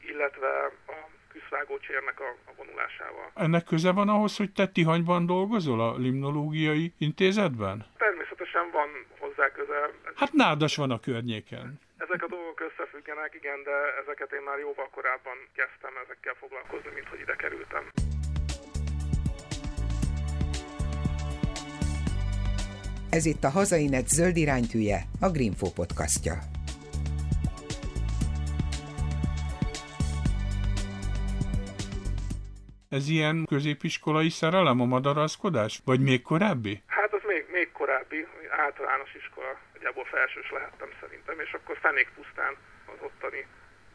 illetve 0.00 0.48
a 0.86 0.96
küszvágócsérnek 1.32 2.20
a, 2.20 2.30
a 2.50 2.52
vonulásával. 2.56 3.30
Ennek 3.34 3.64
köze 3.64 3.92
van 3.92 4.08
ahhoz, 4.08 4.36
hogy 4.36 4.52
te 4.52 4.66
Tihanyban 4.66 5.26
dolgozol 5.26 5.80
a 5.80 5.96
Limnológiai 5.96 6.92
Intézetben? 6.98 7.86
Természetesen 7.96 8.70
van 8.70 8.88
hozzá 9.18 9.50
köze. 9.52 9.90
Hát 10.14 10.32
nádas 10.32 10.76
van 10.76 10.90
a 10.90 11.00
környéken. 11.00 11.80
Ezek 11.98 12.22
a 12.22 12.28
dolgok 12.28 12.60
összefüggenek, 12.60 13.34
igen, 13.34 13.62
de 13.62 13.76
ezeket 14.02 14.32
én 14.32 14.42
már 14.42 14.58
jóval 14.58 14.88
korábban 14.90 15.38
kezdtem 15.52 15.92
ezekkel 16.04 16.34
foglalkozni, 16.34 16.90
mint 16.94 17.08
hogy 17.08 17.20
ide 17.20 17.36
kerültem. 17.36 17.84
Ez 23.10 23.24
itt 23.26 23.44
a 23.44 23.50
Hazainet 23.50 24.08
zöld 24.08 24.36
iránytűje, 24.36 24.98
a 25.20 25.28
Greenfo 25.30 25.68
podcastja. 25.78 26.34
Ez 32.88 33.08
ilyen 33.08 33.36
középiskolai 33.54 34.28
szerelem 34.28 34.80
a 34.80 34.84
madarazkodás? 34.84 35.80
Vagy 35.84 36.00
még 36.00 36.22
korábbi? 36.22 36.82
Hát 36.86 37.12
az 37.12 37.22
még, 37.26 37.44
még 37.52 37.72
korábbi, 37.72 38.26
általános 38.66 39.14
iskola, 39.20 39.52
nagyjából 39.74 40.04
felsős 40.04 40.50
lehettem 40.50 40.90
szerintem, 41.00 41.36
és 41.40 41.52
akkor 41.52 41.76
fenék 41.86 42.08
pusztán 42.16 42.54
az 42.92 43.00
ottani 43.08 43.46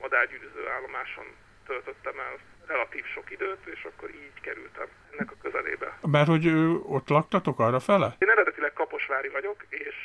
madárgyűrűző 0.01 0.63
állomáson 0.75 1.27
töltöttem 1.67 2.17
el 2.27 2.35
relatív 2.67 3.05
sok 3.05 3.31
időt, 3.31 3.65
és 3.65 3.83
akkor 3.83 4.09
így 4.09 4.41
kerültem 4.41 4.87
ennek 5.11 5.31
a 5.31 5.35
közelébe. 5.41 5.97
Mert 6.01 6.27
hogy 6.27 6.47
ott 6.83 7.09
laktatok 7.09 7.59
arra 7.59 7.79
fele? 7.79 8.15
Én 8.19 8.29
eredetileg 8.29 8.73
Kaposvári 8.73 9.29
vagyok, 9.29 9.65
és 9.69 9.95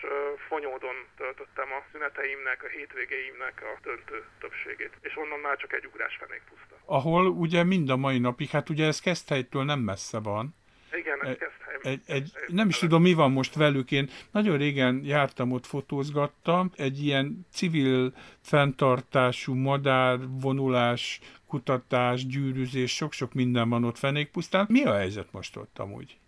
Fonyódon 0.48 0.96
töltöttem 1.16 1.68
a 1.78 1.82
szüneteimnek, 1.92 2.62
a 2.62 2.68
hétvégéimnek 2.68 3.62
a 3.62 3.78
döntő 3.82 4.24
többségét, 4.40 4.92
és 5.00 5.16
onnan 5.16 5.38
már 5.38 5.56
csak 5.56 5.72
egy 5.72 5.86
ugrás 5.86 6.16
fenék 6.20 6.42
puszta. 6.48 6.74
Ahol 6.84 7.26
ugye 7.26 7.64
mind 7.64 7.88
a 7.90 7.96
mai 7.96 8.18
napig, 8.18 8.48
hát 8.48 8.68
ugye 8.68 8.86
ez 8.86 9.00
Keszthelytől 9.00 9.64
nem 9.64 9.78
messze 9.80 10.18
van. 10.20 10.56
Igen, 10.92 11.18
Keszthely. 11.18 11.92
Egy, 11.92 12.00
egy, 12.06 12.32
nem 12.46 12.68
is 12.68 12.78
tudom, 12.78 13.02
mi 13.02 13.12
van 13.12 13.32
most 13.32 13.54
velük. 13.54 13.90
Én 13.90 14.10
nagyon 14.30 14.56
régen 14.56 15.00
jártam 15.04 15.52
ott, 15.52 15.66
fotózgattam. 15.66 16.70
Egy 16.76 17.04
ilyen 17.04 17.46
civil 17.52 18.12
fenntartású 18.40 19.54
madárvonulás 19.54 21.20
kutatás, 21.46 22.26
gyűrűzés, 22.26 22.94
sok-sok 22.94 23.34
minden 23.34 23.68
van 23.68 23.84
ott 23.84 23.98
fenékpusztán. 23.98 24.66
Mi 24.68 24.84
a 24.84 24.94
helyzet 24.94 25.32
most 25.32 25.56
ott 25.56 25.78
amúgy? 25.78 26.18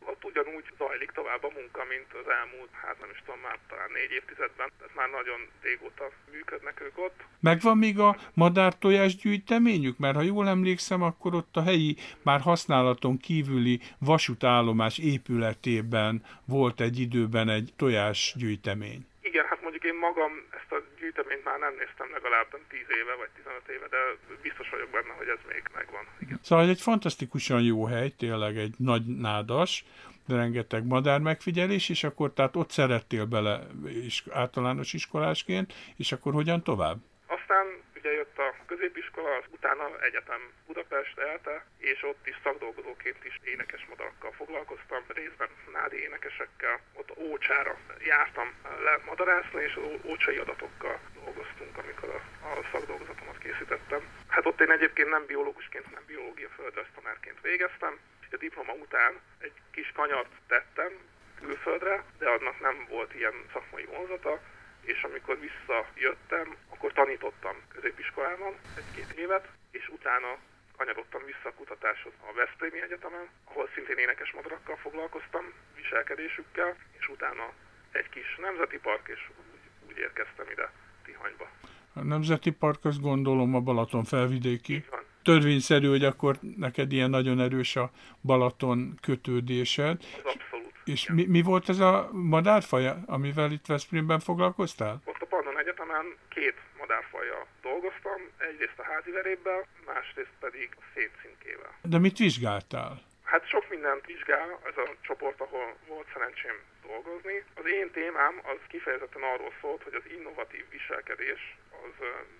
Tovább 1.30 1.52
a 1.54 1.58
munka, 1.60 1.84
mint 1.84 2.12
az 2.22 2.28
elmúlt, 2.40 2.70
hát 2.72 3.00
nem 3.00 3.10
is 3.10 3.22
tudom, 3.24 3.40
már 3.40 3.58
talán 3.68 3.90
négy 3.92 4.10
évtizedben. 4.10 4.70
Tehát 4.78 4.94
már 4.94 5.10
nagyon 5.10 5.40
régóta 5.62 6.10
működnek 6.32 6.80
ők 6.80 6.98
ott. 6.98 7.18
Megvan 7.40 7.78
még 7.78 7.98
a 7.98 8.16
madártojás 8.34 9.16
gyűjteményük? 9.16 9.98
Mert 9.98 10.14
ha 10.14 10.22
jól 10.22 10.48
emlékszem, 10.48 11.02
akkor 11.02 11.34
ott 11.34 11.56
a 11.56 11.62
helyi, 11.62 11.96
már 12.22 12.40
használaton 12.40 13.16
kívüli 13.18 13.80
vasútállomás 13.98 14.98
épületében 14.98 16.24
volt 16.44 16.80
egy 16.80 16.98
időben 16.98 17.48
egy 17.48 17.72
tojásgyűjtemény. 17.76 19.06
Igen, 19.20 19.44
hát 19.46 19.62
mondjuk 19.62 19.84
én 19.84 19.98
magam 19.98 20.32
ezt 20.50 20.72
a 20.72 20.78
gyűjteményt 21.00 21.44
már 21.44 21.58
nem 21.58 21.74
néztem 21.78 22.08
legalább 22.12 22.48
10 22.68 22.80
éve 23.00 23.14
vagy 23.14 23.30
15 23.36 23.68
éve, 23.68 23.86
de 23.88 24.00
biztos 24.42 24.70
vagyok 24.70 24.90
benne, 24.90 25.12
hogy 25.18 25.28
ez 25.28 25.42
még 25.48 25.62
megvan. 25.74 26.04
Igen. 26.18 26.38
Szóval 26.42 26.68
egy 26.68 26.80
fantasztikusan 26.80 27.62
jó 27.62 27.84
hely, 27.86 28.08
tényleg 28.08 28.56
egy 28.56 28.74
nagy 28.78 29.04
nádas, 29.06 29.84
rengeteg 30.30 30.86
madár 30.86 31.20
megfigyelés, 31.20 31.88
és 31.88 32.04
akkor 32.04 32.32
tehát 32.32 32.56
ott 32.56 32.70
szerettél 32.70 33.24
bele 33.24 33.66
is, 33.84 34.24
általános 34.30 34.92
iskolásként, 34.92 35.74
és 35.96 36.12
akkor 36.12 36.32
hogyan 36.32 36.62
tovább? 36.62 36.98
Aztán 37.26 37.66
ugye 37.96 38.12
jött 38.12 38.38
a 38.38 38.54
középiskola, 38.66 39.42
utána 39.50 39.84
egyetem 40.08 40.40
Budapest 40.66 41.18
elte, 41.18 41.64
és 41.78 42.02
ott 42.02 42.26
is 42.26 42.36
szakdolgozóként 42.44 43.24
is 43.24 43.36
énekes 43.44 43.86
madarakkal 43.88 44.32
foglalkoztam, 44.32 45.02
részben 45.08 45.48
nádi 45.72 45.96
énekesekkel. 46.06 46.80
Ott 46.92 47.10
Ócsára 47.18 47.74
jártam 48.12 48.48
le 48.86 48.94
madarászni, 49.06 49.62
és 49.62 49.74
az 49.74 50.10
ócsai 50.10 50.36
adatokkal 50.36 50.96
dolgoztunk, 51.24 51.74
amikor 51.82 52.08
a, 52.18 52.20
a 52.48 52.52
szakdolgozatomat 52.72 53.38
készítettem. 53.38 54.00
Hát 54.28 54.46
ott 54.46 54.60
én 54.60 54.70
egyébként 54.70 55.10
nem 55.10 55.24
biológusként, 55.26 55.84
hanem 55.84 56.02
biológia 56.06 56.48
földrajztanárként 56.48 57.40
végeztem, 57.40 57.98
a 58.32 58.36
diploma 58.36 58.72
után 58.72 59.20
egy 59.38 59.52
kis 59.70 59.92
kanyart 59.92 60.32
tettem 60.46 60.92
külföldre, 61.40 62.04
de 62.18 62.28
annak 62.28 62.60
nem 62.60 62.86
volt 62.88 63.14
ilyen 63.14 63.34
szakmai 63.52 63.84
vonzata, 63.84 64.40
és 64.80 65.02
amikor 65.02 65.38
visszajöttem, 65.40 66.56
akkor 66.68 66.92
tanítottam 66.92 67.56
középiskolában 67.74 68.52
egy-két 68.76 69.18
évet, 69.18 69.48
és 69.70 69.88
utána 69.88 70.38
kanyarodtam 70.76 71.22
vissza 71.24 71.48
a 71.48 71.58
kutatáshoz 71.60 72.12
a 72.28 72.32
Veszprémi 72.32 72.80
Egyetemen, 72.82 73.28
ahol 73.44 73.68
szintén 73.74 73.98
énekes 73.98 74.32
madarakkal 74.32 74.76
foglalkoztam, 74.76 75.44
viselkedésükkel, 75.76 76.76
és 76.98 77.08
utána 77.08 77.52
egy 77.92 78.08
kis 78.08 78.36
nemzeti 78.36 78.78
park, 78.78 79.08
és 79.08 79.30
úgy, 79.40 79.60
úgy 79.88 79.98
érkeztem 79.98 80.46
ide 80.50 80.72
Tihanyba. 81.04 81.48
A 81.94 82.02
nemzeti 82.02 82.50
park, 82.50 82.84
azt 82.84 83.00
gondolom 83.00 83.54
a 83.54 83.60
Balaton 83.60 84.04
felvidéki. 84.04 84.84
Törvényszerű, 85.22 85.88
hogy 85.88 86.04
akkor 86.04 86.36
neked 86.56 86.92
ilyen 86.92 87.10
nagyon 87.10 87.40
erős 87.40 87.76
a 87.76 87.90
Balaton 88.22 88.98
kötődésed. 89.02 90.02
Abszolút. 90.24 90.72
És 90.84 91.10
mi, 91.10 91.24
mi 91.26 91.42
volt 91.42 91.68
ez 91.68 91.78
a 91.78 92.08
madárfaj, 92.12 92.92
amivel 93.06 93.52
itt 93.52 93.66
Veszprémben 93.66 94.20
foglalkoztál? 94.20 95.02
Ott 95.04 95.20
a 95.20 95.26
Pannon 95.26 95.58
Egyetemen 95.58 96.06
két 96.28 96.54
madárfajjal 96.78 97.46
dolgoztam, 97.62 98.20
egyrészt 98.38 98.78
a 98.78 98.82
házi 98.82 99.10
verébbel, 99.10 99.66
másrészt 99.86 100.36
pedig 100.40 100.68
a 100.80 100.84
szétszínkével. 100.94 101.72
De 101.82 101.98
mit 101.98 102.18
vizsgáltál? 102.18 103.02
Hát 103.32 103.48
sok 103.48 103.64
mindent 103.70 104.06
vizsgál 104.06 104.48
ez 104.70 104.76
a 104.84 104.86
csoport, 105.00 105.40
ahol 105.40 105.76
volt 105.88 106.08
szerencsém 106.12 106.56
dolgozni. 106.86 107.36
Az 107.60 107.66
én 107.78 107.90
témám 107.90 108.34
az 108.52 108.60
kifejezetten 108.68 109.22
arról 109.22 109.52
szólt, 109.60 109.82
hogy 109.82 109.94
az 110.00 110.06
innovatív 110.16 110.64
viselkedés 110.70 111.40
az 111.84 111.94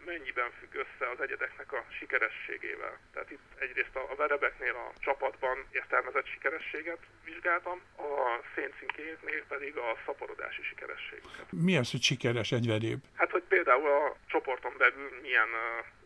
mennyiben 0.05 0.51
függ 0.59 0.75
össze 0.85 1.05
az 1.15 1.21
egyedeknek 1.21 1.73
a 1.73 1.85
sikerességével. 1.99 2.95
Tehát 3.13 3.31
itt 3.31 3.47
egyrészt 3.59 3.97
a 3.97 4.15
verebeknél 4.17 4.75
a 4.85 4.93
csapatban 5.07 5.57
értelmezett 5.71 6.27
sikerességet 6.27 7.03
vizsgáltam, 7.25 7.79
a 7.97 8.13
széncinkéknél 8.55 9.45
pedig 9.49 9.77
a 9.77 9.99
szaporodási 10.07 10.63
sikerességüket. 10.63 11.47
Mi 11.51 11.77
az, 11.77 11.91
hogy 11.91 12.03
sikeres 12.03 12.53
egy 12.53 12.67
veréb? 12.67 13.01
Hát, 13.15 13.31
hogy 13.31 13.43
például 13.43 13.89
a 13.89 14.17
csoporton 14.27 14.75
belül 14.79 15.11
milyen 15.23 15.51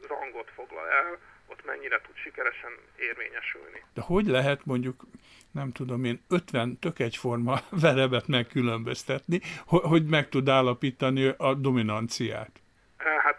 rangot 0.08 0.50
foglal 0.54 0.88
el, 0.88 1.18
ott 1.46 1.64
mennyire 1.64 2.00
tud 2.00 2.16
sikeresen 2.16 2.72
érvényesülni. 2.96 3.82
De 3.94 4.00
hogy 4.00 4.26
lehet 4.26 4.64
mondjuk, 4.64 5.04
nem 5.50 5.72
tudom 5.72 6.04
én, 6.04 6.24
50 6.28 6.78
tök 6.78 6.98
egyforma 6.98 7.60
verebet 7.84 8.26
megkülönböztetni, 8.26 9.40
hogy 9.66 10.04
meg 10.04 10.28
tud 10.28 10.48
állapítani 10.48 11.34
a 11.36 11.54
dominanciát? 11.54 12.63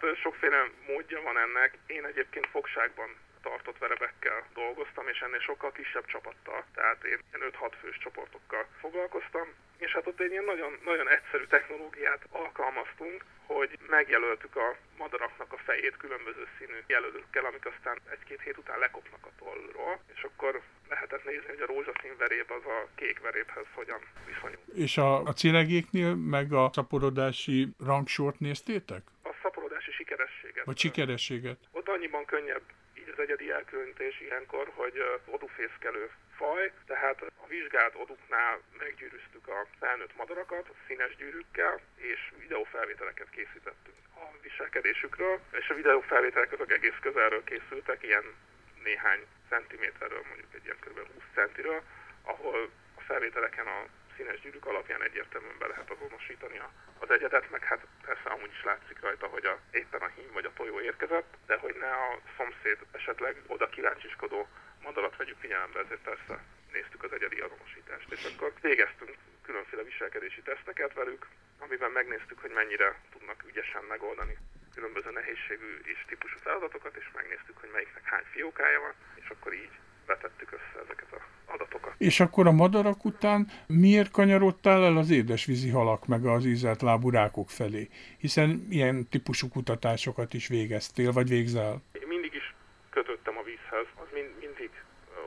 Hát 0.02 0.16
sokféle 0.16 0.70
módja 0.88 1.22
van 1.22 1.38
ennek. 1.38 1.78
Én 1.86 2.06
egyébként 2.06 2.48
fogságban 2.48 3.10
tartott 3.42 3.78
verebekkel 3.78 4.40
dolgoztam, 4.54 5.08
és 5.08 5.20
ennél 5.20 5.40
sokkal 5.40 5.72
kisebb 5.72 6.06
csapattal, 6.06 6.64
tehát 6.74 7.04
én 7.04 7.20
5-6 7.34 7.72
fős 7.82 7.98
csoportokkal 7.98 8.64
foglalkoztam, 8.80 9.48
és 9.78 9.92
hát 9.92 10.08
ott 10.08 10.20
egy 10.20 10.32
ilyen 10.32 10.50
nagyon, 10.54 10.72
nagyon 10.92 11.10
egyszerű 11.10 11.46
technológiát 11.56 12.24
alkalmaztunk, 12.30 13.26
hogy 13.46 13.72
megjelöltük 13.90 14.56
a 14.56 14.76
madaraknak 14.98 15.54
a 15.54 15.64
fejét 15.68 15.98
különböző 15.98 16.44
színű 16.58 16.80
jelölőkkel, 16.88 17.46
amik 17.46 17.66
aztán 17.66 17.98
egy-két 18.16 18.42
hét 18.42 18.58
után 18.58 18.80
lekopnak 18.80 19.24
a 19.30 19.36
tollról, 19.44 19.94
és 20.16 20.22
akkor 20.24 20.62
lehetett 20.90 21.24
nézni, 21.26 21.50
hogy 21.54 21.66
a 21.66 21.72
rózsaszín 21.74 22.16
veréb 22.18 22.50
az 22.58 22.66
a 22.66 22.80
kék 22.96 23.20
verébhez 23.20 23.68
hogyan 23.74 24.02
viszonyul. 24.32 24.62
És 24.86 24.98
a, 24.98 25.12
a 25.24 25.34
cilegéknél 25.34 26.16
meg 26.16 26.54
a 26.54 26.70
szaporodási 26.74 27.68
rangsort 27.80 28.40
néztétek? 28.40 29.04
Vagy 30.66 30.78
sikerességet? 30.78 31.58
Ott 31.72 31.88
annyiban 31.88 32.26
könnyebb 32.26 32.62
így 33.00 33.10
az 33.14 33.20
egyedi 33.20 33.52
elkülönítés 33.52 34.22
ilyenkor, 34.22 34.72
hogy 34.76 35.04
odufészkelő 35.26 36.10
faj, 36.36 36.72
tehát 36.86 37.22
a 37.22 37.48
vizsgált 37.48 37.96
oduknál 37.96 38.60
meggyűrűztük 38.78 39.48
a 39.48 39.68
felnőtt 39.80 40.16
madarakat 40.16 40.70
színes 40.88 41.16
gyűrűkkel, 41.16 41.80
és 41.96 42.32
videófelvételeket 42.40 43.30
készítettünk 43.30 43.98
a 44.16 44.26
viselkedésükről, 44.42 45.40
és 45.52 45.70
a 45.70 45.74
videófelvételek 45.74 46.52
azok 46.52 46.72
egész 46.72 47.00
közelről 47.02 47.44
készültek, 47.44 48.04
ilyen 48.04 48.26
néhány 48.84 49.22
centiméterről, 49.50 50.24
mondjuk 50.28 50.54
egy 50.54 50.66
ilyen 50.66 50.80
kb. 50.80 50.98
20 50.98 51.24
centiről, 51.34 51.82
ahol 52.24 52.70
a 52.96 53.02
felvételeken 53.02 53.68
a 53.68 53.86
színes 54.16 54.40
gyűrűk 54.40 54.66
alapján 54.66 55.04
egyértelműen 55.04 55.58
be 55.58 55.68
lehet 55.68 55.90
azonosítani 55.90 56.62
az 57.00 57.12
egyedet, 57.12 57.50
meg 57.50 57.64
hát 57.64 57.86
persze 58.06 58.30
amúgy 58.30 58.52
is 58.52 58.64
látszik 58.64 59.00
rajta, 59.02 59.28
hogy 59.28 59.46
a, 59.46 59.60
éppen 59.72 60.02
a 60.02 60.12
hím 60.16 60.32
vagy 60.34 60.46
a 60.46 60.54
tojó 60.54 60.80
érkezett, 60.80 61.38
de 61.46 61.58
hogy 61.58 61.76
ne 61.80 61.92
a 61.92 62.20
szomszéd 62.38 62.78
esetleg 62.92 63.42
oda 63.48 63.70
kíváncsiskodó 63.70 64.48
madarat 64.84 65.18
vegyük 65.18 65.40
figyelembe, 65.40 65.80
ezért 65.80 66.02
persze 66.02 66.44
néztük 66.72 67.04
az 67.04 67.14
egyedi 67.14 67.40
azonosítást, 67.40 68.12
és 68.12 68.24
akkor 68.34 68.54
végeztünk 68.62 69.16
különféle 69.44 69.84
viselkedési 69.84 70.42
teszteket 70.42 70.94
velük, 70.94 71.28
amiben 71.60 71.92
megnéztük, 71.92 72.40
hogy 72.40 72.52
mennyire 72.52 73.00
tudnak 73.12 73.44
ügyesen 73.48 73.84
megoldani 73.84 74.38
különböző 74.76 75.12
nehézségű 75.12 75.80
és 75.84 76.06
típusú 76.08 76.38
feladatokat, 76.40 76.96
és 76.96 77.08
megnéztük, 77.14 77.58
hogy 77.58 77.70
melyiknek 77.74 78.04
hány 78.04 78.24
fiókája 78.32 78.80
van, 78.80 78.94
és 79.16 79.30
akkor 79.30 79.54
így 79.54 79.76
vetettük 80.08 80.52
össze 80.52 80.84
ezeket 80.84 81.08
az 81.12 81.22
adatokat. 81.46 81.94
És 81.98 82.20
akkor 82.20 82.48
a 82.48 82.52
madarak 82.52 83.06
után 83.06 83.48
miért 83.68 84.12
kanyarodtál 84.12 84.84
el 84.84 84.98
az 84.98 85.10
édesvízi 85.10 85.70
halak 85.70 86.08
meg 86.08 86.26
az 86.26 86.46
ízelt 86.46 86.82
lábú 86.82 87.10
rákok 87.10 87.50
felé? 87.50 87.90
Hiszen 88.18 88.68
ilyen 88.70 89.08
típusú 89.10 89.48
kutatásokat 89.50 90.34
is 90.34 90.48
végeztél, 90.48 91.12
vagy 91.12 91.30
végzel? 91.30 91.82
Én 91.92 92.08
mindig 92.08 92.34
is 92.34 92.56
kötöttem 92.90 93.38
a 93.38 93.44
vízhez, 93.44 93.88
az 93.96 94.08
mind, 94.14 94.30
mindig 94.40 94.70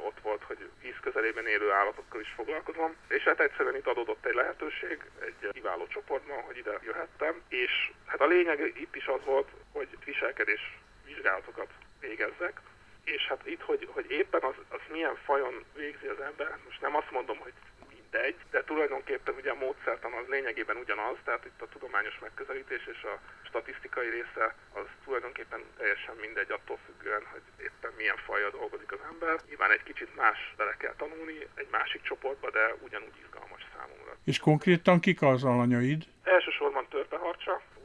ott 0.09 0.21
volt, 0.23 0.43
hogy 0.43 0.59
víz 0.83 0.99
közelében 1.01 1.47
élő 1.47 1.71
állatokkal 1.73 2.21
is 2.21 2.33
foglalkozom, 2.37 2.91
és 3.09 3.23
hát 3.23 3.41
egyszerűen 3.41 3.77
itt 3.77 3.87
adódott 3.87 4.27
egy 4.27 4.35
lehetőség 4.35 4.97
egy 5.29 5.49
kiváló 5.53 5.87
csoportban, 5.87 6.41
hogy 6.47 6.57
ide 6.57 6.79
jöhettem, 6.85 7.35
és 7.49 7.73
hát 8.07 8.21
a 8.21 8.27
lényeg 8.27 8.73
itt 8.85 8.97
is 8.97 9.07
az 9.07 9.21
volt, 9.25 9.49
hogy 9.73 9.89
viselkedés 10.05 10.79
vizsgálatokat 11.07 11.71
végezzek, 12.01 12.61
és 13.17 13.27
hát 13.29 13.47
itt, 13.47 13.61
hogy, 13.61 13.89
hogy 13.91 14.11
éppen 14.11 14.43
az, 14.43 14.55
az 14.69 14.81
milyen 14.93 15.17
fajon 15.25 15.65
végzi 15.75 16.07
az 16.07 16.21
ember, 16.21 16.59
most 16.65 16.81
nem 16.81 16.97
azt 16.97 17.11
mondom, 17.11 17.39
hogy 17.39 17.53
mindegy, 18.11 18.37
de 18.51 18.65
tulajdonképpen 18.65 19.35
ugye 19.35 19.51
a 19.51 19.63
módszertan 19.65 20.13
az 20.13 20.27
lényegében 20.29 20.77
ugyanaz, 20.77 21.17
tehát 21.25 21.45
itt 21.45 21.63
a 21.63 21.69
tudományos 21.69 22.19
megközelítés 22.21 22.87
és 22.95 23.03
a 23.03 23.21
statisztikai 23.49 24.09
része 24.09 24.55
az 24.73 24.87
tulajdonképpen 25.05 25.61
teljesen 25.77 26.17
mindegy 26.21 26.51
attól 26.51 26.79
függően, 26.87 27.25
hogy 27.33 27.45
éppen 27.67 27.93
milyen 27.97 28.17
fajjal 28.17 28.51
dolgozik 28.51 28.93
az 28.93 29.03
ember. 29.11 29.41
Nyilván 29.49 29.71
egy 29.71 29.83
kicsit 29.83 30.17
más 30.17 30.55
bele 30.57 30.75
kell 30.77 30.95
tanulni 30.97 31.39
egy 31.55 31.69
másik 31.71 32.03
csoportba, 32.03 32.51
de 32.51 32.75
ugyanúgy 32.87 33.19
izgalmas 33.25 33.63
számomra. 33.75 34.13
És 34.25 34.39
konkrétan 34.39 35.01
kik 35.01 35.23
az 35.23 35.45
alanyaid? 35.45 36.03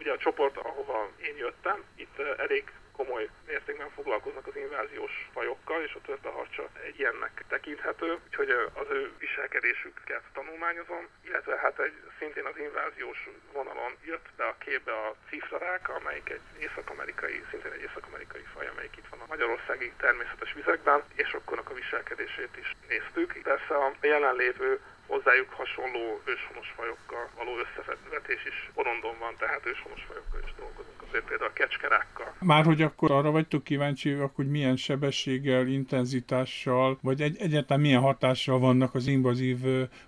Ugye 0.03 0.11
a 0.11 0.17
csoport, 0.17 0.57
ahova 0.57 1.09
én 1.17 1.37
jöttem, 1.37 1.83
itt 1.95 2.19
elég 2.37 2.71
komoly 2.91 3.29
mértékben 3.47 3.89
foglalkoznak 3.89 4.47
az 4.47 4.55
inváziós 4.55 5.29
fajokkal, 5.33 5.83
és 5.83 5.93
a 5.93 6.05
törpeharcsa 6.05 6.69
egy 6.85 6.99
ilyennek 6.99 7.43
tekinthető, 7.47 8.17
úgyhogy 8.25 8.49
az 8.73 8.87
ő 8.89 9.11
viselkedésüket 9.19 10.23
tanulmányozom, 10.33 11.07
illetve 11.25 11.57
hát 11.57 11.79
egy 11.79 11.93
szintén 12.19 12.45
az 12.45 12.57
inváziós 12.57 13.29
vonalon 13.53 13.91
jött 14.05 14.27
be 14.37 14.45
a 14.45 14.55
képbe 14.57 14.91
a 14.91 15.15
cifrarák, 15.29 15.89
amelyik 15.89 16.29
egy 16.29 16.45
észak-amerikai, 16.59 17.43
szintén 17.49 17.71
egy 17.71 17.81
észak-amerikai 17.81 18.45
faj, 18.53 18.67
amelyik 18.67 18.97
itt 18.97 19.07
van 19.09 19.19
a 19.19 19.31
magyarországi 19.33 19.93
természetes 19.97 20.53
vizekben, 20.53 21.03
és 21.15 21.33
akkor 21.33 21.61
a 21.65 21.73
viselkedését 21.73 22.57
is 22.57 22.75
néztük. 22.87 23.41
Persze 23.43 23.75
a 23.75 23.93
jelenlévő 24.01 24.79
hozzájuk 25.07 25.49
hasonló 25.49 26.21
őshonos 26.25 26.73
fajokkal 26.75 27.29
való 27.37 27.51
összevetés 27.57 28.45
is 28.45 28.69
Orondon 28.73 29.15
van, 29.19 29.35
tehát 29.37 29.65
őshonos 29.65 30.01
fajokkal 30.07 30.39
is 30.43 30.53
dolgozunk, 30.57 31.01
azért 31.07 31.25
például 31.25 31.49
a 31.49 31.53
kecskerákkal. 31.53 32.33
Már 32.39 32.63
hogy 32.63 32.81
akkor 32.81 33.11
arra 33.11 33.31
vagytok 33.31 33.63
kíváncsiak, 33.63 34.35
hogy 34.35 34.49
milyen 34.49 34.75
sebességgel, 34.75 35.67
intenzitással, 35.67 36.97
vagy 37.01 37.21
egy, 37.21 37.37
egyáltalán 37.39 37.81
milyen 37.81 38.01
hatással 38.01 38.59
vannak 38.59 38.95
az 38.95 39.07
invazív 39.07 39.57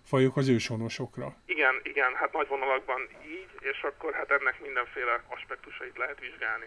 fajok 0.04 0.38
az 0.38 0.50
őshonosokra? 0.50 1.36
Igen, 1.46 1.76
igen, 1.84 2.14
hát 2.14 2.34
nagy 2.34 2.48
vonalakban 2.48 3.02
így, 3.28 3.50
és 3.60 3.84
akkor 3.84 4.14
hát 4.14 4.32
ennek 4.32 4.62
mindenféle 4.62 5.24
aspektusait 5.28 5.98
lehet 5.98 6.20
vizsgálni. 6.20 6.66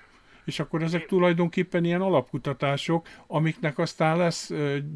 És 0.51 0.59
akkor 0.61 0.83
ezek 0.83 1.07
tulajdonképpen 1.07 1.85
ilyen 1.85 2.01
alapkutatások, 2.01 3.07
amiknek 3.27 3.79
aztán 3.79 4.17
lesz 4.17 4.45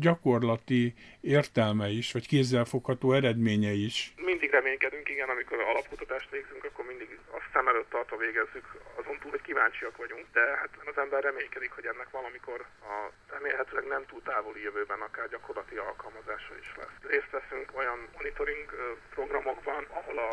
gyakorlati 0.07 0.95
értelme 1.21 1.89
is, 1.89 2.13
vagy 2.13 2.27
kézzelfogható 2.33 3.13
eredménye 3.13 3.73
is. 3.89 4.15
Mindig 4.17 4.51
reménykedünk, 4.51 5.09
igen, 5.09 5.29
amikor 5.29 5.59
alapkutatást 5.61 6.31
végzünk, 6.31 6.65
akkor 6.65 6.85
mindig 6.85 7.09
azt 7.37 7.49
szem 7.53 7.69
előtt 7.69 7.91
tartva 7.91 8.17
végezzük, 8.17 8.67
azon 9.01 9.17
túl, 9.19 9.31
hogy 9.31 9.47
kíváncsiak 9.49 9.97
vagyunk, 9.97 10.25
de 10.33 10.45
hát 10.61 10.73
az 10.93 10.99
ember 11.05 11.23
reménykedik, 11.23 11.73
hogy 11.77 11.87
ennek 11.93 12.11
valamikor 12.11 12.61
a 12.93 12.95
remélhetőleg 13.37 13.87
nem 13.95 14.05
túl 14.07 14.23
távoli 14.31 14.63
jövőben 14.63 15.01
akár 15.09 15.29
gyakorlati 15.29 15.77
alkalmazása 15.89 16.55
is 16.63 16.71
lesz. 16.81 16.97
Részt 17.13 17.33
veszünk 17.39 17.67
olyan 17.81 17.99
monitoring 18.19 18.67
programokban, 19.15 19.83
ahol 19.99 20.19
a 20.31 20.33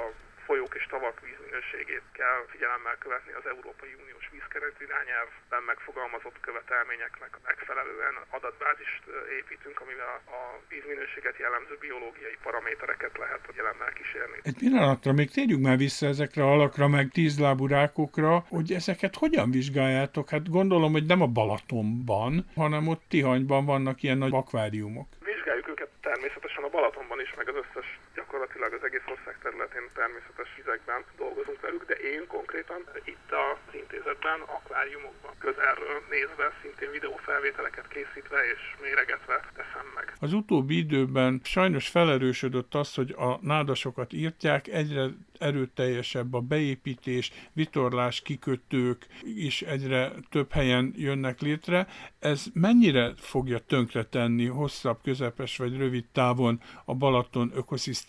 folyók 0.50 0.74
és 0.80 0.86
tavak 0.94 1.18
vízminőségét 1.28 2.06
kell 2.20 2.42
figyelemmel 2.54 2.98
követni 3.04 3.34
az 3.40 3.46
Európai 3.54 3.94
Uniós 4.04 4.26
vízkeret 4.36 4.78
irányelvben 4.86 5.64
megfogalmazott 5.72 6.38
követelményeknek 6.48 7.32
megfelelően 7.50 8.16
adatbázist 8.38 9.04
építünk, 9.40 9.78
amivel 9.84 10.16
a 10.38 10.42
vízminőséget 10.74 11.38
jellemző 11.44 11.76
biológiai 11.86 12.38
paramétereket 12.46 13.14
lehet 13.24 13.42
figyelemmel 13.50 13.92
kísérni. 14.00 14.38
Egy 14.50 14.60
pillanatra 14.64 15.12
még 15.20 15.30
térjünk 15.38 15.64
már 15.68 15.78
vissza 15.88 16.06
ezekre 16.14 16.42
a 16.44 16.52
alakra, 16.56 16.86
meg 16.98 17.06
tízlábú 17.18 17.66
rákokra, 17.78 18.34
hogy 18.56 18.70
ezeket 18.82 19.14
hogyan 19.24 19.48
vizsgáljátok? 19.58 20.26
Hát 20.34 20.46
gondolom, 20.58 20.92
hogy 20.98 21.06
nem 21.14 21.22
a 21.28 21.30
Balatonban, 21.40 22.34
hanem 22.62 22.84
ott 22.94 23.04
Tihanyban 23.14 23.64
vannak 23.74 23.98
ilyen 24.04 24.22
nagy 24.26 24.36
akváriumok. 24.42 25.08
Vizsgáljuk 25.32 25.68
őket 25.74 25.90
természetesen 26.02 26.64
a 26.64 26.70
Balatonban 26.70 27.20
is, 27.26 27.34
meg 27.40 27.48
az 27.50 27.56
összes 27.64 27.88
gyakorlatilag 28.16 28.74
az 28.74 28.84
egész 28.84 29.08
ország 29.14 29.38
területén 29.44 29.86
természetes 29.94 30.50
vizekben 30.56 31.02
dolgozunk 31.18 31.62
velük, 31.62 31.86
de 31.86 31.96
én 32.14 32.28
konkrétan 32.28 32.82
itt 33.04 33.32
az 33.46 33.74
intézetben, 33.82 34.40
akváriumokban 34.58 35.34
közelről 35.38 36.00
nézve, 36.10 36.46
szintén 36.62 36.92
videófelvételeket 36.92 37.88
készítve 37.88 38.40
és 38.54 38.62
méregetve 38.82 39.36
teszem 39.56 39.88
meg. 39.96 40.14
Az 40.20 40.34
utóbbi 40.34 40.78
időben 40.78 41.42
sajnos 41.44 41.88
felerősödött 41.88 42.76
az, 42.76 42.96
hogy 42.96 43.12
a 43.18 43.40
nádasokat 43.42 44.14
írtják, 44.14 44.68
egyre 44.68 45.08
erőteljesebb 45.40 46.34
a 46.34 46.40
beépítés, 46.40 47.32
vitorlás 47.54 48.22
kikötők 48.22 49.06
is 49.24 49.62
egyre 49.62 50.12
több 50.30 50.52
helyen 50.52 50.94
jönnek 50.98 51.40
létre. 51.42 51.88
Ez 52.20 52.46
mennyire 52.54 53.14
fogja 53.18 53.60
tönkretenni 53.60 54.46
hosszabb, 54.46 54.98
közepes 55.04 55.58
vagy 55.58 55.78
rövid 55.78 56.06
távon 56.12 56.62
a 56.86 56.96
Balaton 56.96 57.52
ökoszisztémáját? 57.56 58.09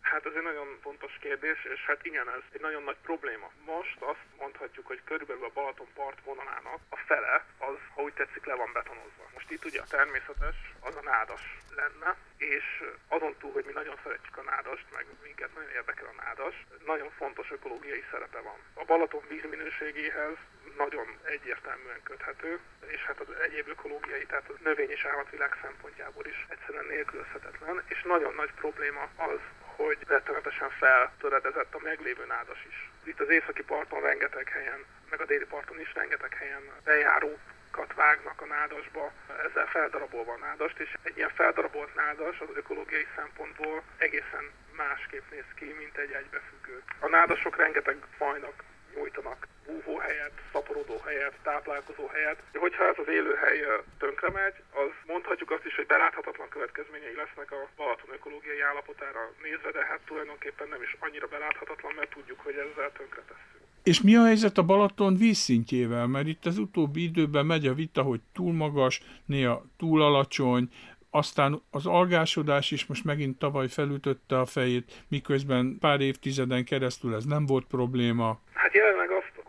Hát 0.00 0.26
ez 0.26 0.32
egy 0.36 0.42
nagyon 0.42 0.66
fontos 0.82 1.18
kérdés, 1.30 1.64
és 1.74 1.80
hát 1.86 2.04
igen, 2.04 2.28
ez 2.28 2.44
egy 2.52 2.60
nagyon 2.60 2.82
nagy 2.82 3.00
probléma. 3.02 3.48
Most 3.64 4.00
azt 4.00 4.24
mondhatjuk, 4.38 4.86
hogy 4.86 5.00
körülbelül 5.04 5.44
a 5.44 5.54
Balaton 5.54 5.90
partvonalának 5.94 6.80
a 6.88 6.96
fele, 6.96 7.44
az, 7.58 7.76
ha 7.94 8.02
úgy 8.02 8.12
tetszik, 8.12 8.44
le 8.44 8.54
van 8.54 8.72
betonozva. 8.72 9.24
Most 9.34 9.50
itt 9.50 9.64
ugye 9.64 9.80
a 9.80 9.92
természetes, 9.96 10.56
az 10.80 10.94
a 10.96 11.02
nádas 11.02 11.42
lenne, 11.80 12.16
és 12.36 12.66
azon 13.08 13.34
túl, 13.38 13.52
hogy 13.52 13.64
mi 13.64 13.72
nagyon 13.72 13.96
szeretjük 14.02 14.36
a 14.36 14.42
nádast, 14.42 14.86
meg 14.96 15.06
minket 15.22 15.54
nagyon 15.54 15.70
érdekel 15.70 16.08
a 16.12 16.22
nádas, 16.24 16.54
nagyon 16.86 17.10
fontos 17.10 17.50
ökológiai 17.50 18.04
szerepe 18.10 18.40
van. 18.40 18.58
A 18.74 18.84
Balaton 18.84 19.24
vízminőségéhez 19.28 20.36
nagyon 20.76 21.18
egyértelműen 21.22 22.02
köthető, 22.02 22.60
és 22.86 23.00
hát 23.00 23.20
az 23.20 23.30
egyéb 23.46 23.68
ökológiai, 23.68 24.26
tehát 24.26 24.48
a 24.48 24.54
növény- 24.62 24.96
és 24.96 25.04
állatvilág 25.04 25.58
szempontjából 25.62 26.26
is 26.26 26.46
egyszerűen 26.48 26.86
nélkülözhetetlen, 26.86 27.82
és 27.86 28.02
nagyon 28.02 28.34
nagy 28.34 28.52
probléma 28.52 29.08
az, 29.16 29.40
hogy 29.84 29.98
rettenetesen 30.06 30.70
feltöredezett 30.70 31.74
a 31.74 31.80
meglévő 31.82 32.24
nádas 32.26 32.64
is. 32.68 32.90
Itt 33.04 33.20
az 33.20 33.28
északi 33.28 33.62
parton 33.62 34.00
rengeteg 34.00 34.48
helyen, 34.48 34.84
meg 35.10 35.20
a 35.20 35.24
déli 35.24 35.44
parton 35.44 35.80
is 35.80 35.94
rengeteg 35.94 36.34
helyen 36.34 36.62
bejáró 36.84 37.38
kat 37.70 37.94
vágnak 37.94 38.40
a 38.40 38.46
nádasba, 38.46 39.12
ezzel 39.46 39.66
feldarabolva 39.66 40.32
a 40.32 40.44
nádast, 40.46 40.78
és 40.78 40.96
egy 41.02 41.16
ilyen 41.16 41.34
feldarabolt 41.34 41.94
nádas 41.94 42.40
az 42.40 42.48
ökológiai 42.54 43.06
szempontból 43.16 43.82
egészen 43.96 44.44
másképp 44.76 45.30
néz 45.30 45.50
ki, 45.54 45.74
mint 45.78 45.96
egy 45.96 46.12
egybefüggő. 46.12 46.82
A 46.98 47.08
nádasok 47.08 47.56
rengeteg 47.56 47.96
fajnak 48.16 48.64
nyújtanak 48.94 49.46
búvóhelyet, 49.70 50.34
szaporodó 50.52 50.96
helyet, 51.08 51.34
táplálkozó 51.42 52.06
helyet. 52.14 52.38
Hogyha 52.64 52.84
ez 52.92 52.98
az 53.02 53.08
élőhely 53.18 53.58
tönkre 54.02 54.30
megy, 54.40 54.56
az 54.82 54.90
mondhatjuk 55.12 55.50
azt 55.50 55.66
is, 55.70 55.74
hogy 55.78 55.86
beláthatatlan 55.86 56.48
következményei 56.48 57.16
lesznek 57.22 57.48
a 57.52 57.60
Balaton 57.76 58.10
ökológiai 58.18 58.60
állapotára 58.70 59.22
nézve, 59.46 59.70
de 59.78 59.82
hát 59.90 60.00
tulajdonképpen 60.10 60.68
nem 60.68 60.82
is 60.82 60.92
annyira 61.04 61.26
beláthatatlan, 61.34 61.92
mert 61.98 62.10
tudjuk, 62.16 62.40
hogy 62.46 62.56
ezzel 62.64 62.90
tönkre 62.98 63.22
tesszük. 63.30 63.60
És 63.82 64.02
mi 64.02 64.16
a 64.16 64.24
helyzet 64.24 64.58
a 64.58 64.62
Balaton 64.62 65.16
vízszintjével? 65.16 66.06
Mert 66.06 66.26
itt 66.26 66.46
az 66.46 66.58
utóbbi 66.58 67.02
időben 67.02 67.46
megy 67.46 67.66
a 67.66 67.74
vita, 67.74 68.02
hogy 68.02 68.20
túl 68.34 68.52
magas, 68.52 69.00
néha 69.26 69.64
túl 69.78 70.02
alacsony, 70.02 70.68
aztán 71.10 71.62
az 71.70 71.86
algásodás 71.86 72.70
is 72.70 72.86
most 72.86 73.04
megint 73.04 73.38
tavaly 73.38 73.68
felütötte 73.68 74.38
a 74.38 74.46
fejét, 74.46 75.04
miközben 75.08 75.76
pár 75.80 76.00
évtizeden 76.00 76.64
keresztül 76.64 77.14
ez 77.14 77.24
nem 77.24 77.46
volt 77.46 77.66
probléma. 77.66 78.40
Hát 78.54 78.74
jelenleg 78.74 79.10
azt 79.10 79.39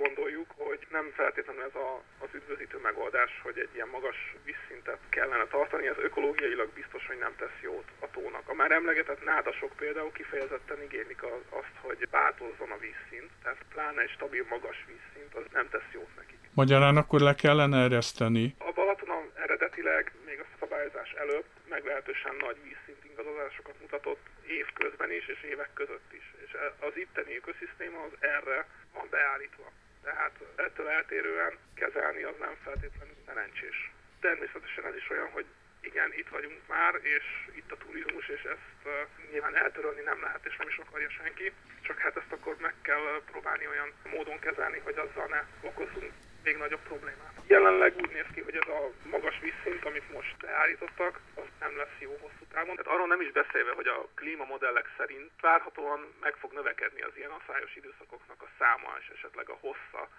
nem 1.02 1.12
feltétlenül 1.24 1.64
ez 1.70 1.76
a, 1.76 1.90
az 2.24 2.30
üdvözítő 2.40 2.78
megoldás, 2.90 3.32
hogy 3.44 3.58
egy 3.60 3.74
ilyen 3.74 3.92
magas 3.98 4.20
vízszintet 4.48 5.02
kellene 5.10 5.46
tartani, 5.56 5.88
ez 5.88 6.00
ökológiailag 6.08 6.70
biztos, 6.82 7.04
hogy 7.08 7.18
nem 7.18 7.36
tesz 7.42 7.60
jót 7.62 7.90
a 8.06 8.08
tónak. 8.16 8.46
A 8.50 8.54
már 8.54 8.72
emlegetett 8.72 9.24
nádasok 9.24 9.72
például 9.84 10.12
kifejezetten 10.12 10.82
igénylik 10.88 11.22
azt, 11.60 11.76
hogy 11.86 12.08
változzon 12.12 12.72
a 12.72 12.82
vízszint, 12.86 13.30
tehát 13.44 13.62
pláne 13.74 14.02
egy 14.02 14.14
stabil 14.18 14.46
magas 14.50 14.80
vízszint, 14.92 15.32
az 15.40 15.46
nem 15.58 15.68
tesz 15.70 15.92
jót 15.98 16.16
nekik. 16.16 16.40
Magyarán 16.62 16.98
akkor 16.98 17.20
le 17.22 17.36
kellene 17.36 17.78
ereszteni. 17.88 18.56
A 18.70 18.72
Balatonon 18.80 19.26
eredetileg 19.46 20.04
még 20.26 20.40
a 20.40 20.46
szabályozás 20.60 21.12
előtt 21.24 21.52
meglehetősen 21.76 22.36
nagy 22.46 22.58
vízszint 22.64 23.06
ingadozásokat 23.10 23.76
mutatott 23.82 24.24
évközben 24.60 25.12
is, 25.12 25.26
és 25.28 25.42
évek 25.54 25.72
között 25.74 26.10
is. 26.20 26.26
És 26.46 26.52
az 26.80 26.94
itteni 27.04 27.36
ökoszisztéma 27.36 28.00
az 28.08 28.16
erre 28.20 28.60
van 28.94 29.08
beállítva. 29.10 29.72
Tehát 30.04 30.36
ettől 30.56 30.90
eltérően 31.12 31.58
kezelni 31.76 32.24
az 32.24 32.36
nem 32.40 32.56
feltétlenül 32.64 33.16
szerencsés. 33.26 33.92
Természetesen 34.20 34.86
ez 34.86 34.96
is 34.96 35.10
olyan, 35.10 35.30
hogy 35.30 35.46
igen, 35.82 36.14
itt 36.14 36.30
vagyunk 36.30 36.60
már, 36.68 36.94
és 37.02 37.26
itt 37.56 37.72
a 37.72 37.78
turizmus, 37.78 38.28
és 38.28 38.44
ezt 38.44 39.10
nyilván 39.32 39.56
eltörölni 39.56 40.02
nem 40.02 40.22
lehet, 40.22 40.46
és 40.46 40.56
nem 40.58 40.68
is 40.68 40.78
akarja 40.78 41.10
senki. 41.10 41.52
Csak 41.82 41.98
hát 41.98 42.18
ezt 42.18 42.32
akkor 42.32 42.56
meg 42.60 42.74
kell 42.82 43.22
próbálni 43.32 43.68
olyan 43.68 43.94
módon 44.04 44.40
kezelni, 44.40 44.80
hogy 44.80 44.98
azzal 44.98 45.28
ne 45.28 45.42
okozunk 45.62 46.12
még 46.44 46.58
nagyobb 46.58 46.84
problémát. 46.84 47.34
Jelenleg 47.48 47.96
úgy 47.96 48.12
néz 48.12 48.30
ki, 48.34 48.42
hogy 48.42 48.56
ez 48.56 48.68
a 48.68 48.92
magas 49.04 49.40
vízszint, 49.40 49.86
amit 49.86 50.12
most 50.12 50.38
beállítottak, 50.38 51.20
az 51.36 51.48
nem 51.60 51.78
lesz 51.78 51.98
jó 52.00 52.18
hosszú 52.22 52.44
távon. 52.52 52.76
Tehát 52.76 52.92
arról 52.94 53.08
nem 53.08 53.22
is 53.22 53.32
beszélve, 53.32 53.72
hogy 53.72 53.88
a 53.88 54.08
klímamodellek 54.16 54.94
szerint 54.98 55.32
várhatóan 55.42 56.14
meg 56.22 56.36
fog 56.36 56.52
növekedni 56.54 57.02
az 57.02 57.18
ilyen 57.18 57.32
asszályos 57.32 57.76
időszakoknak 57.76 58.42
a 58.42 58.50
száma 58.60 58.92
és 59.00 59.08
esetleg 59.16 59.50
a 59.50 59.58
hossza. 59.62 60.10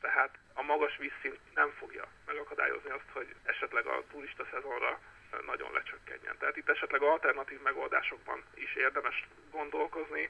Tehát 0.00 0.38
a 0.54 0.62
magas 0.62 0.96
vízszint 0.96 1.38
nem 1.54 1.70
fogja 1.78 2.04
megakadályozni 2.26 2.90
azt, 2.90 3.10
hogy 3.12 3.34
esetleg 3.44 3.86
a 3.86 4.02
turista 4.10 4.46
szezonra 4.50 5.00
nagyon 5.46 5.72
lecsökkenjen. 5.72 6.36
Tehát 6.38 6.56
itt 6.56 6.59
esetleg 6.74 7.02
alternatív 7.02 7.60
megoldásokban 7.62 8.38
is 8.54 8.74
érdemes 8.86 9.16
gondolkozni, 9.50 10.24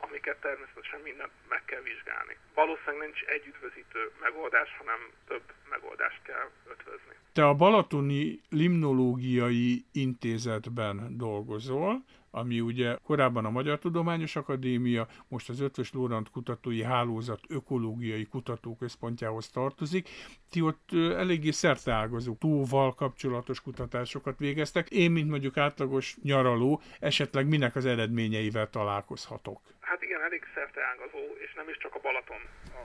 amiket 0.00 0.40
természetesen 0.40 1.00
mindent 1.00 1.32
meg 1.48 1.62
kell 1.64 1.82
vizsgálni. 1.90 2.34
Valószínűleg 2.54 3.00
nincs 3.06 3.20
egy 3.34 3.44
üdvözítő 3.46 4.10
megoldás, 4.20 4.76
hanem 4.78 5.00
több 5.26 5.46
megoldást 5.70 6.22
kell 6.22 6.48
ötvözni. 6.72 7.14
Te 7.32 7.46
a 7.46 7.54
Balatoni 7.54 8.40
Limnológiai 8.50 9.84
Intézetben 9.92 10.96
dolgozol, 11.16 12.02
ami 12.34 12.60
ugye 12.60 12.96
korábban 13.02 13.44
a 13.44 13.50
Magyar 13.50 13.78
Tudományos 13.78 14.36
Akadémia, 14.36 15.08
most 15.28 15.48
az 15.48 15.60
Ötvös 15.60 15.92
Lórand 15.92 16.30
Kutatói 16.30 16.82
Hálózat 16.82 17.40
Ökológiai 17.48 18.24
Kutatóközpontjához 18.24 19.48
tartozik. 19.48 20.08
Ti 20.50 20.60
ott 20.60 20.92
eléggé 20.92 21.50
szerteágazó 21.50 22.34
tóval 22.34 22.94
kapcsolatos 22.94 23.60
kutatásokat 23.60 24.38
végeztek. 24.38 24.90
Én, 24.90 25.10
mint 25.10 25.30
mondjuk 25.30 25.56
átlagos 25.56 26.16
nyaraló, 26.22 26.80
esetleg 27.00 27.48
minek 27.48 27.76
az 27.76 27.86
eredményeivel 27.86 28.70
találkozhatok? 28.70 29.60
Hát 29.80 30.01
igen, 30.22 30.34
elég 30.34 30.44
szerteágazó, 30.54 31.36
és 31.44 31.52
nem 31.54 31.68
is 31.68 31.76
csak 31.76 31.94
a 31.94 32.00
Balaton 32.00 32.42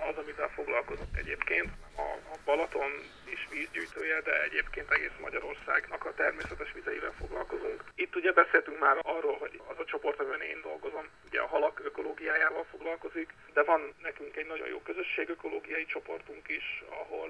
az, 0.10 0.18
amivel 0.18 0.50
foglalkozok 0.50 1.08
egyébként. 1.18 1.70
A, 1.96 2.08
a 2.34 2.38
Balaton 2.46 2.92
is 3.34 3.48
vízgyűjtője, 3.52 4.22
de 4.22 4.44
egyébként 4.44 4.92
egész 4.92 5.18
Magyarországnak 5.22 6.06
a 6.06 6.14
természetes 6.14 6.72
vizeivel 6.74 7.14
foglalkozunk. 7.20 7.84
Itt 7.96 8.16
ugye 8.16 8.32
beszéltünk 8.32 8.80
már 8.80 8.98
arról, 9.02 9.38
hogy 9.38 9.62
az 9.68 9.80
a 9.80 9.86
csoport, 9.86 10.20
amiben 10.20 10.42
én 10.42 10.62
dolgozom, 10.62 11.06
ugye 11.28 11.40
a 11.40 11.48
halak 11.48 11.82
ökológiájával 11.84 12.66
foglalkozik, 12.72 13.34
de 13.54 13.64
van 13.64 13.94
nekünk 14.02 14.36
egy 14.36 14.48
nagyon 14.48 14.68
jó 14.68 14.80
közösség 14.80 15.30
ökológiai 15.30 15.86
csoportunk 15.86 16.48
is, 16.48 16.84
ahol 16.90 17.30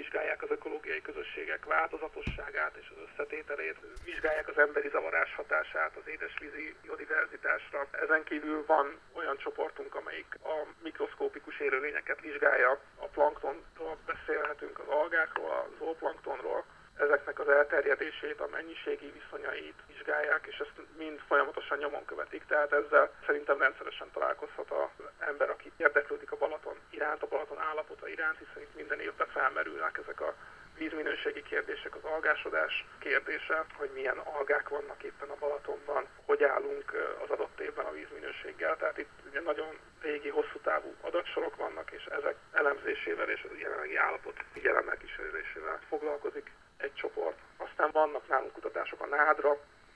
vizsgálják 0.00 0.42
az 0.42 0.50
ökológiai 0.50 1.02
közösségek 1.02 1.64
változatosságát 1.64 2.74
és 2.82 2.88
az 2.94 3.00
összetételét, 3.06 3.76
vizsgálják 4.04 4.48
az 4.48 4.58
emberi 4.58 4.88
zavarás 4.88 5.34
hatását 5.34 5.96
az 5.96 6.06
édesvízi 6.14 6.74
biodiverzitásra. 6.82 7.86
Ezen 8.04 8.22
kívül 8.24 8.64
van 8.66 8.86
olyan 9.12 9.36
csoportunk, 9.36 9.94
amelyik 9.94 10.38
a 10.42 10.56
mikroszkópikus 10.82 11.60
élőlényeket 11.60 12.20
vizsgálja, 12.20 12.70
a 12.96 13.06
planktonról 13.06 13.96
beszélhetünk, 14.06 14.78
az 14.78 14.88
algákról, 14.88 15.50
a 15.50 15.68
zooplanktonról, 15.78 16.64
ezeknek 16.96 17.38
az 17.38 17.48
elterjedését, 17.48 18.40
a 18.40 18.48
mennyiségi 18.50 19.12
viszonyait 19.12 19.78
vizsgálják, 19.86 20.46
és 20.46 20.58
ezt 20.58 20.80
mind 20.96 21.18
folyamatosan 21.26 21.78
nyomon 21.78 22.04
követik. 22.04 22.44
Tehát 22.46 22.72
ezzel 22.72 23.10
szerintem 23.26 23.58
rendszeresen 23.58 24.10
találkozhat 24.12 24.70
az 24.70 25.04
ember, 25.18 25.50
aki 25.50 25.72
érdeklődik 25.76 26.32
a 26.32 26.36
Balaton 26.36 26.76
iránt, 26.90 27.22
a 27.22 27.28
Balaton 27.28 27.58
állapota 27.58 28.08
iránt, 28.08 28.38
hiszen 28.38 28.62
itt 28.62 28.76
minden 28.76 29.00
évben 29.00 29.26
felmerülnek 29.26 29.98
ezek 30.02 30.20
a 30.20 30.34
vízminőségi 30.78 31.42
kérdések, 31.42 31.94
az 31.94 32.04
algásodás 32.04 32.84
kérdése, 32.98 33.64
hogy 33.76 33.90
milyen 33.94 34.18
algák 34.18 34.68
vannak 34.68 35.02
éppen 35.02 35.28
a 35.28 35.38
Balatonban, 35.38 36.06
hogy 36.24 36.42
állunk 36.42 37.16
az 37.24 37.30
adott 37.30 37.60
évben 37.60 37.84
a 37.84 37.92
vízminőséggel. 37.92 38.76
Tehát 38.76 38.98
itt 38.98 39.10
ugye 39.28 39.40
nagyon 39.40 39.78
régi, 40.00 40.28
hosszú 40.28 40.58
távú 40.62 40.94
adatsorok 41.00 41.56
vannak, 41.56 41.90
és 41.90 42.04
ezek 42.04 42.36
elemzésével 42.52 43.28
és 43.28 43.42
a 43.42 43.56
jelenlegi 43.58 43.96
állapot 43.96 44.44
figyelemmel 44.52 44.96
kísérésével 44.96 45.80
foglalkozik 45.88 46.50
egy 46.86 46.94
csoport. 46.94 47.38
Aztán 47.56 47.90
vannak 47.92 48.28
nálunk 48.28 48.52
kutatások 48.52 49.00
a 49.00 49.06
nádra, 49.06 49.50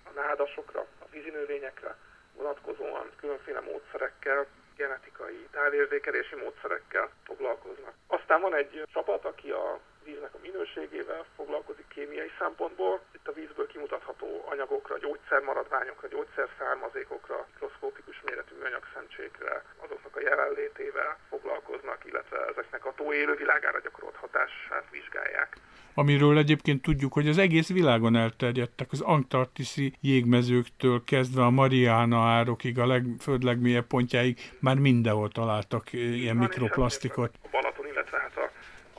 a 0.05 0.11
nádasokra, 0.15 0.81
a 0.81 1.05
vízinövényekre 1.11 1.97
vonatkozóan 2.35 3.11
különféle 3.17 3.61
módszerekkel, 3.61 4.47
genetikai 4.77 5.49
távérzékelési 5.51 6.35
módszerekkel 6.35 7.11
foglalkoznak. 7.25 7.95
Aztán 8.07 8.41
van 8.41 8.55
egy 8.55 8.83
csapat, 8.93 9.25
aki 9.25 9.51
a 9.51 9.81
víznek 10.05 10.35
a 10.35 10.45
minőségével 10.47 11.25
foglalkozik 11.37 11.89
kémiai 11.89 12.33
szempontból. 12.39 13.01
Itt 13.17 13.29
a 13.29 13.33
vízből 13.33 13.67
kimutatható 13.67 14.29
anyagokra, 14.53 14.99
gyógyszermaradványokra, 14.99 16.09
gyógyszerszármazékokra, 16.09 17.47
mikroszkópikus 17.53 18.19
méretű 18.27 18.55
műanyagszemcsékre, 18.61 19.65
azoknak 19.85 20.17
a 20.17 20.21
jelenlétével 20.21 21.19
foglalkoznak, 21.29 22.05
illetve 22.05 22.39
ezeknek 22.53 22.85
a 22.87 22.95
tó 22.97 23.13
élővilágára 23.13 23.79
gyakorolt 23.81 24.17
hatását 24.17 24.87
vizsgálják. 24.91 25.57
Amiről 25.95 26.39
egyébként 26.39 26.83
tudjuk, 26.83 27.13
hogy 27.13 27.29
az 27.29 27.39
egész 27.39 27.69
világon 27.69 28.17
elterjedtek, 28.17 28.89
az 28.91 29.01
antarktiszi 29.01 29.93
jégmezőktől 30.01 31.05
kezdve 31.05 31.43
a 31.43 31.51
Mariana 31.51 32.21
árokig, 32.23 32.79
a 32.79 32.87
leg, 32.87 33.05
föld 33.21 33.43
legmélyebb 33.43 33.87
pontjáig 33.87 34.39
már 34.61 34.77
mindenhol 34.77 35.29
találtak 35.29 35.93
ilyen 35.93 36.37
mikroplasztikot. 36.37 37.35
A 37.43 37.49
hát 37.53 37.70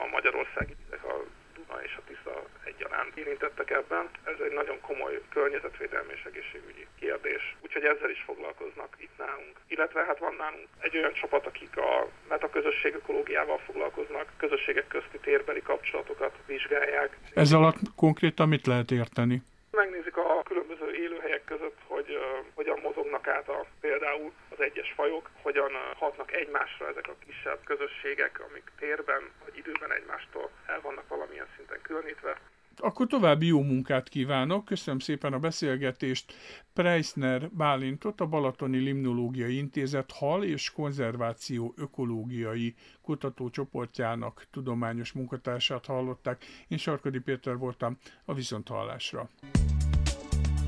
a, 0.02 0.04
a 0.04 0.08
magyarországi 0.12 0.76
egyaránt 2.82 3.18
érintettek 3.18 3.70
ebben. 3.70 4.10
Ez 4.24 4.40
egy 4.46 4.54
nagyon 4.54 4.80
komoly 4.82 5.22
környezetvédelmi 5.30 6.14
és 6.14 6.24
egészségügyi 6.24 6.88
kérdés. 7.00 7.56
Úgyhogy 7.62 7.84
ezzel 7.84 8.10
is 8.10 8.22
foglalkoznak 8.26 8.96
itt 8.98 9.18
nálunk. 9.18 9.56
Illetve 9.68 10.04
hát 10.06 10.20
van 10.20 10.36
nálunk 10.38 10.68
egy 10.80 10.98
olyan 10.98 11.14
csapat, 11.14 11.46
akik 11.46 11.78
a 11.78 12.08
metaközösség 12.30 12.94
ökológiával 12.96 13.58
foglalkoznak, 13.58 14.28
közösségek 14.38 14.88
közti 14.88 15.18
térbeli 15.22 15.62
kapcsolatokat 15.62 16.36
vizsgálják. 16.46 17.18
Ez 17.34 17.52
alatt 17.52 17.80
konkrétan 17.96 18.48
mit 18.48 18.66
lehet 18.68 18.92
érteni? 18.92 19.42
Megnézik 19.78 20.18
a 20.18 20.44
különböző 20.44 20.94
élőhelyek 20.94 21.44
között, 21.44 21.78
hogy 21.88 22.10
uh, 22.10 22.46
hogyan 22.54 22.80
mozognak 22.80 23.28
át 23.28 23.50
a, 23.50 23.66
például 23.80 24.32
az 24.50 24.60
egyes 24.62 24.92
fajok, 24.96 25.30
hogyan 25.42 25.72
uh, 25.72 25.98
hatnak 25.98 26.34
egymásra 26.34 26.88
ezek 26.88 27.08
a 27.08 27.16
kisebb 27.26 27.64
közösségek, 27.64 28.44
amik 28.50 28.72
térben 28.80 29.32
vagy 29.44 29.58
időben 29.58 29.92
egymástól 29.92 30.50
el 30.68 30.82
vannak 30.82 31.08
valamilyen 31.08 31.48
szinten 31.56 31.82
különítve. 31.82 32.38
Akkor 32.84 33.08
további 33.08 33.46
jó 33.46 33.62
munkát 33.62 34.10
kívánok, 34.10 34.66
köszönöm 34.66 35.00
szépen 35.00 35.34
a 35.34 35.40
beszélgetést. 35.40 36.34
Preisner 36.74 37.50
Bálintot, 37.52 38.22
a 38.22 38.26
Balatoni 38.26 38.78
Limnológiai 38.78 39.58
Intézet 39.58 40.12
hal 40.12 40.44
és 40.44 40.72
konzerváció 40.72 41.74
ökológiai 41.78 42.76
kutatócsoportjának 43.02 44.48
tudományos 44.52 45.12
munkatársát 45.12 45.86
hallották. 45.86 46.46
Én 46.68 46.78
Sarkadi 46.78 47.20
Péter 47.20 47.58
voltam 47.58 47.98
a 48.26 48.34
Viszonthallásra. 48.34 49.30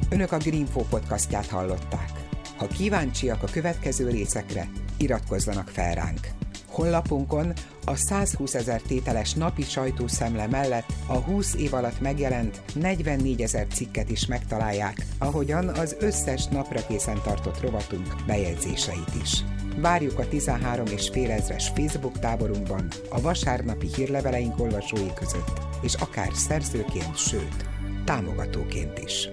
Önök 0.10 0.32
a 0.32 0.38
Greenfo 0.38 0.82
podcastját 0.89 1.47
hallották. 1.47 2.12
Ha 2.58 2.67
kíváncsiak 2.67 3.43
a 3.43 3.47
következő 3.52 4.10
részekre, 4.10 4.67
iratkozzanak 4.97 5.67
fel 5.67 5.95
ránk. 5.95 6.28
Honlapunkon 6.67 7.54
a 7.85 7.95
120 7.95 8.53
ezer 8.53 8.81
tételes 8.81 9.33
napi 9.33 9.63
sajtószemle 9.63 10.47
mellett 10.47 10.93
a 11.07 11.17
20 11.17 11.53
év 11.55 11.73
alatt 11.73 11.99
megjelent 11.99 12.61
44 12.73 13.41
ezer 13.41 13.67
cikket 13.67 14.09
is 14.09 14.25
megtalálják, 14.25 15.05
ahogyan 15.17 15.67
az 15.67 15.95
összes 15.99 16.45
napra 16.45 16.85
készen 16.87 17.21
tartott 17.23 17.61
rovatunk 17.61 18.15
bejegyzéseit 18.25 19.15
is. 19.21 19.43
Várjuk 19.77 20.19
a 20.19 20.27
13 20.27 20.85
és 20.85 21.09
fél 21.09 21.31
ezres 21.31 21.71
Facebook 21.75 22.19
táborunkban, 22.19 22.87
a 23.09 23.21
vasárnapi 23.21 23.87
hírleveleink 23.95 24.59
olvasói 24.59 25.13
között, 25.13 25.61
és 25.81 25.93
akár 25.93 26.29
szerzőként, 26.33 27.17
sőt, 27.17 27.65
támogatóként 28.05 28.99
is. 28.99 29.29